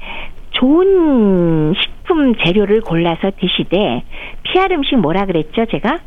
좋은 0.51 1.73
식품 1.81 2.35
재료를 2.35 2.81
골라서 2.81 3.31
드시되 3.39 4.03
피할 4.43 4.73
음식 4.73 4.97
뭐라 4.97 5.27
그랬죠, 5.27 5.67
제가? 5.67 6.01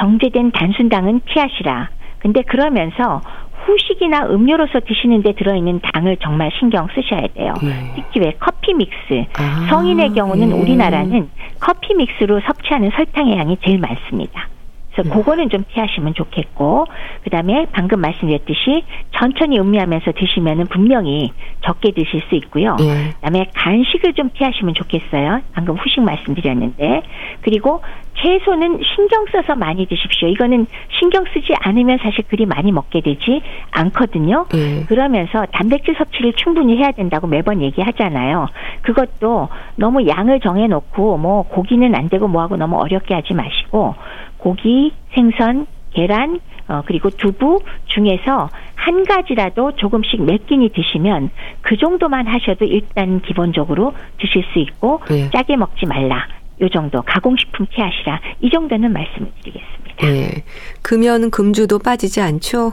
정제된 0.00 0.52
단순당은 0.52 1.20
피하시라. 1.26 1.90
근데 2.18 2.42
그러면서 2.42 3.20
후식이나 3.66 4.26
음료로서 4.30 4.80
드시는 4.80 5.22
데 5.22 5.32
들어있는 5.34 5.80
당을 5.92 6.16
정말 6.22 6.50
신경 6.58 6.88
쓰셔야 6.94 7.26
돼요. 7.34 7.54
예. 7.62 7.94
특히 7.94 8.20
왜 8.20 8.32
커피 8.40 8.72
믹스. 8.74 9.26
아, 9.38 9.66
성인의 9.68 10.14
경우는 10.14 10.50
예. 10.50 10.60
우리나라는 10.60 11.28
커피 11.60 11.94
믹스로 11.94 12.40
섭취하는 12.40 12.90
설탕의 12.94 13.36
양이 13.36 13.56
제일 13.62 13.78
많습니다. 13.78 14.48
그래서 14.92 15.08
음. 15.08 15.14
그거는 15.14 15.50
좀 15.50 15.64
피하시면 15.68 16.14
좋겠고 16.14 16.86
그다음에 17.24 17.66
방금 17.72 18.00
말씀드렸듯이 18.00 18.84
천천히 19.12 19.58
음미하면서 19.58 20.12
드시면은 20.12 20.66
분명히 20.66 21.32
적게 21.62 21.92
드실 21.92 22.22
수 22.28 22.34
있고요. 22.36 22.76
예. 22.80 23.12
그다음에 23.14 23.46
간식을 23.54 24.14
좀 24.14 24.30
피하시면 24.30 24.74
좋겠어요. 24.74 25.42
방금 25.52 25.76
후식 25.76 26.02
말씀드렸는데 26.02 27.02
그리고 27.42 27.82
채소는 28.22 28.80
신경 28.94 29.24
써서 29.32 29.54
많이 29.54 29.86
드십시오. 29.86 30.28
이거는 30.28 30.66
신경 30.98 31.24
쓰지 31.32 31.54
않으면 31.58 31.98
사실 32.02 32.24
그리 32.28 32.44
많이 32.44 32.70
먹게 32.72 33.00
되지 33.00 33.40
않거든요. 33.70 34.46
예. 34.54 34.84
그러면서 34.84 35.46
단백질 35.52 35.94
섭취를 35.96 36.34
충분히 36.34 36.76
해야 36.76 36.90
된다고 36.92 37.26
매번 37.26 37.62
얘기하잖아요. 37.62 38.48
그것도 38.82 39.48
너무 39.76 40.06
양을 40.06 40.40
정해놓고 40.40 41.16
뭐 41.16 41.42
고기는 41.44 41.94
안 41.94 42.08
되고 42.08 42.28
뭐하고 42.28 42.56
너무 42.56 42.78
어렵게 42.78 43.14
하지 43.14 43.32
마시고 43.34 43.94
고기, 44.40 44.92
생선, 45.14 45.66
계란, 45.92 46.40
어, 46.68 46.82
그리고 46.86 47.10
두부 47.10 47.60
중에서 47.86 48.48
한 48.74 49.04
가지라도 49.04 49.72
조금씩 49.76 50.22
몇 50.22 50.46
끼니 50.46 50.70
드시면 50.70 51.30
그 51.62 51.76
정도만 51.76 52.26
하셔도 52.26 52.64
일단 52.64 53.20
기본적으로 53.20 53.92
드실 54.18 54.44
수 54.52 54.58
있고 54.60 55.00
네. 55.08 55.28
짜게 55.30 55.56
먹지 55.56 55.86
말라. 55.86 56.26
요 56.60 56.68
정도 56.68 57.02
가공식품 57.02 57.66
피하시라. 57.66 58.20
이 58.40 58.50
정도는 58.50 58.92
말씀을 58.92 59.30
드리겠습니다. 59.40 60.06
네. 60.06 60.44
금연 60.82 61.30
금주도 61.30 61.78
빠지지 61.78 62.20
않죠? 62.20 62.72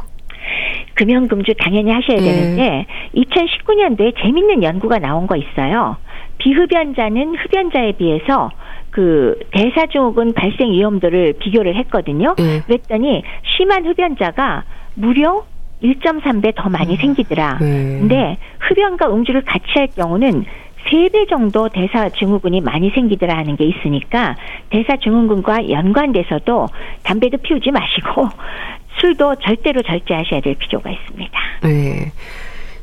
금연 0.94 1.28
금주 1.28 1.54
당연히 1.58 1.92
하셔야 1.92 2.18
네. 2.18 2.24
되는데 2.24 2.86
2019년도에 3.16 4.16
재밌는 4.22 4.64
연구가 4.64 5.00
나온 5.00 5.28
거 5.28 5.36
있어요. 5.36 5.98
비흡연자는 6.38 7.36
흡연자에 7.36 7.94
비해서 7.94 8.52
그 8.92 9.38
대사증후군 9.52 10.34
발생 10.34 10.72
위험도를 10.72 11.34
비교를 11.40 11.76
했거든요. 11.76 12.36
네. 12.38 12.62
그랬더니 12.62 13.24
심한 13.56 13.86
흡연자가 13.86 14.64
무려 14.96 15.46
1.3배 15.84 16.54
더 16.56 16.70
많이 16.70 16.96
음. 16.96 16.98
생기더라. 16.98 17.58
네. 17.60 18.00
근데 18.00 18.38
흡연과 18.60 19.14
음주를 19.14 19.44
같이 19.44 19.66
할 19.76 19.88
경우는 19.88 20.46
3배 20.90 21.30
정도 21.30 21.70
대사증후군이 21.70 22.62
많이 22.62 22.90
생기더라 22.92 23.38
하는 23.38 23.56
게 23.58 23.66
있으니까 23.66 24.36
대사증후군과 24.70 25.70
연관돼서도 25.70 26.68
담배도 27.04 27.38
피우지 27.38 27.72
마시고 27.72 28.28
술도 29.00 29.36
절대로 29.36 29.82
절제하셔야 29.84 30.42
될 30.42 30.56
필요가 30.56 30.90
있습니다. 30.90 31.40
네. 31.64 32.12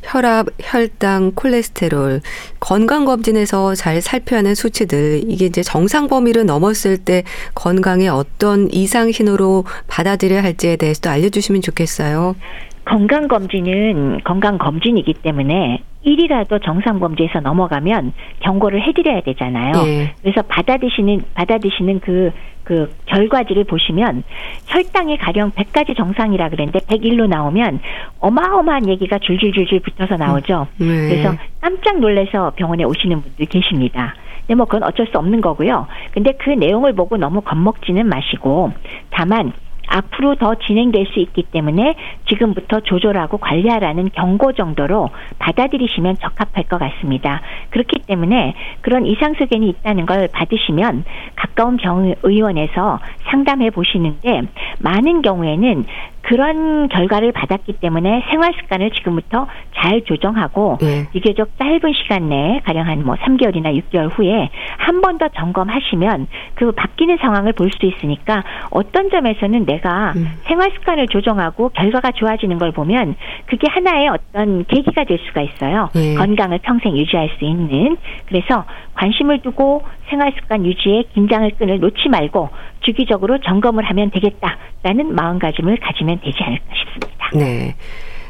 혈압, 0.04 0.48
혈당, 0.60 1.32
콜레스테롤, 1.34 2.20
건강검진에서 2.60 3.74
잘 3.74 4.00
살펴야 4.00 4.38
하는 4.38 4.54
수치들, 4.54 5.22
이게 5.28 5.46
이제 5.46 5.62
정상 5.62 6.08
범위를 6.08 6.46
넘었을 6.46 6.98
때 6.98 7.24
건강에 7.54 8.08
어떤 8.08 8.70
이상 8.72 9.10
신호로 9.10 9.64
받아들여야 9.88 10.42
할지에 10.42 10.76
대해서도 10.76 11.10
알려주시면 11.10 11.62
좋겠어요. 11.62 12.36
건강검진은 12.84 14.20
건강검진이기 14.24 15.14
때문에 15.14 15.82
일이라도 16.02 16.58
정상범죄에서 16.58 17.40
넘어가면 17.40 18.12
경고를 18.40 18.82
해드려야 18.82 19.22
되잖아요. 19.22 19.72
네. 19.72 20.14
그래서 20.22 20.42
받아드시는 20.42 21.22
받아드시는 21.34 22.00
그, 22.00 22.30
그 22.62 22.94
결과지를 23.06 23.64
보시면 23.64 24.22
혈당이 24.66 25.16
가령 25.16 25.52
100가지 25.52 25.96
정상이라 25.96 26.50
그랬는데 26.50 26.80
101로 26.80 27.26
나오면 27.26 27.80
어마어마한 28.20 28.88
얘기가 28.88 29.18
줄줄줄줄 29.18 29.80
붙어서 29.80 30.16
나오죠. 30.16 30.66
네. 30.76 30.86
그래서 30.86 31.34
깜짝 31.60 31.98
놀래서 32.00 32.52
병원에 32.54 32.84
오시는 32.84 33.22
분들 33.22 33.46
계십니다. 33.46 34.14
근데 34.40 34.56
뭐 34.56 34.66
그건 34.66 34.82
어쩔 34.82 35.06
수 35.06 35.16
없는 35.16 35.40
거고요. 35.40 35.86
근데 36.12 36.32
그 36.32 36.50
내용을 36.50 36.92
보고 36.92 37.16
너무 37.16 37.40
겁먹지는 37.40 38.06
마시고 38.06 38.72
다만 39.10 39.52
앞으로 39.86 40.34
더 40.36 40.54
진행될 40.54 41.06
수 41.06 41.20
있기 41.20 41.44
때문에 41.44 41.94
지금부터 42.28 42.80
조절하고 42.80 43.38
관리하라는 43.38 44.10
경고 44.14 44.52
정도로 44.52 45.10
받아들이시면 45.38 46.16
적합할 46.18 46.64
것 46.64 46.78
같습니다. 46.78 47.40
그렇기 47.70 48.00
때문에 48.06 48.54
그런 48.80 49.06
이상 49.06 49.34
소견이 49.34 49.68
있다는 49.68 50.06
걸 50.06 50.28
받으시면 50.32 51.04
가까운 51.36 51.76
병의원에서 51.76 53.00
상담해 53.30 53.70
보시는데 53.70 54.42
많은 54.80 55.22
경우에는 55.22 55.84
그런 56.24 56.88
결과를 56.88 57.32
받았기 57.32 57.74
때문에 57.74 58.24
생활 58.30 58.52
습관을 58.60 58.90
지금부터 58.92 59.46
잘 59.76 60.02
조정하고 60.02 60.78
네. 60.80 61.06
비교적 61.12 61.50
짧은 61.58 61.80
시간 62.02 62.28
내에 62.28 62.60
가령 62.64 62.86
한 62.86 63.04
뭐 63.04 63.14
3개월이나 63.16 63.78
6개월 63.82 64.10
후에 64.16 64.48
한 64.78 65.00
번 65.00 65.18
더 65.18 65.28
점검하시면 65.28 66.26
그 66.54 66.72
바뀌는 66.72 67.18
상황을 67.18 67.52
볼 67.52 67.70
수 67.70 67.84
있으니까 67.86 68.42
어떤 68.70 69.10
점에서는 69.10 69.64
내가 69.66 70.12
음. 70.16 70.26
생활 70.44 70.70
습관을 70.72 71.08
조정하고 71.08 71.68
결과가 71.70 72.12
좋아지는 72.12 72.58
걸 72.58 72.72
보면 72.72 73.14
그게 73.46 73.66
하나의 73.70 74.08
어떤 74.08 74.64
계기가 74.64 75.04
될 75.04 75.18
수가 75.26 75.42
있어요. 75.42 75.90
네. 75.94 76.14
건강을 76.14 76.58
평생 76.62 76.96
유지할 76.96 77.30
수 77.38 77.44
있는 77.44 77.96
그래서 78.26 78.64
관심을 78.94 79.40
두고 79.42 79.82
생활 80.08 80.32
습관 80.38 80.64
유지에 80.64 81.04
긴장을 81.14 81.48
끈을 81.58 81.80
놓지 81.80 82.08
말고 82.08 82.48
주기적으로 82.84 83.38
점검을 83.40 83.84
하면 83.84 84.10
되겠다라는 84.10 85.14
마음가짐을 85.14 85.78
가지면 85.80 86.20
되지 86.20 86.38
않을까 86.42 86.64
싶습니다. 86.74 87.30
네. 87.34 87.74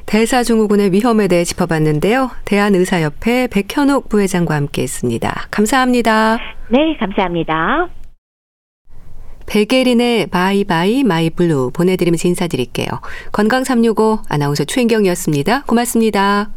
대사증후군의 0.07 0.93
위험에 0.93 1.29
대해 1.29 1.45
짚어봤는데요. 1.45 2.31
대한의사협회 2.45 3.49
백현옥 3.49 4.09
부회장과 4.09 4.55
함께 4.55 4.83
했습니다. 4.83 5.47
감사합니다. 5.51 6.39
네, 6.69 6.97
감사합니다. 6.99 7.89
백예린의 9.47 10.29
Bye 10.29 10.67
bye 10.67 11.05
my 11.05 11.27
blue 11.27 11.71
보내드리면서 11.73 12.29
인사드릴게요. 12.29 12.89
건강365 13.33 14.23
아나운서 14.29 14.65
최인경이었습니다. 14.65 15.65
고맙습니다. 15.65 16.51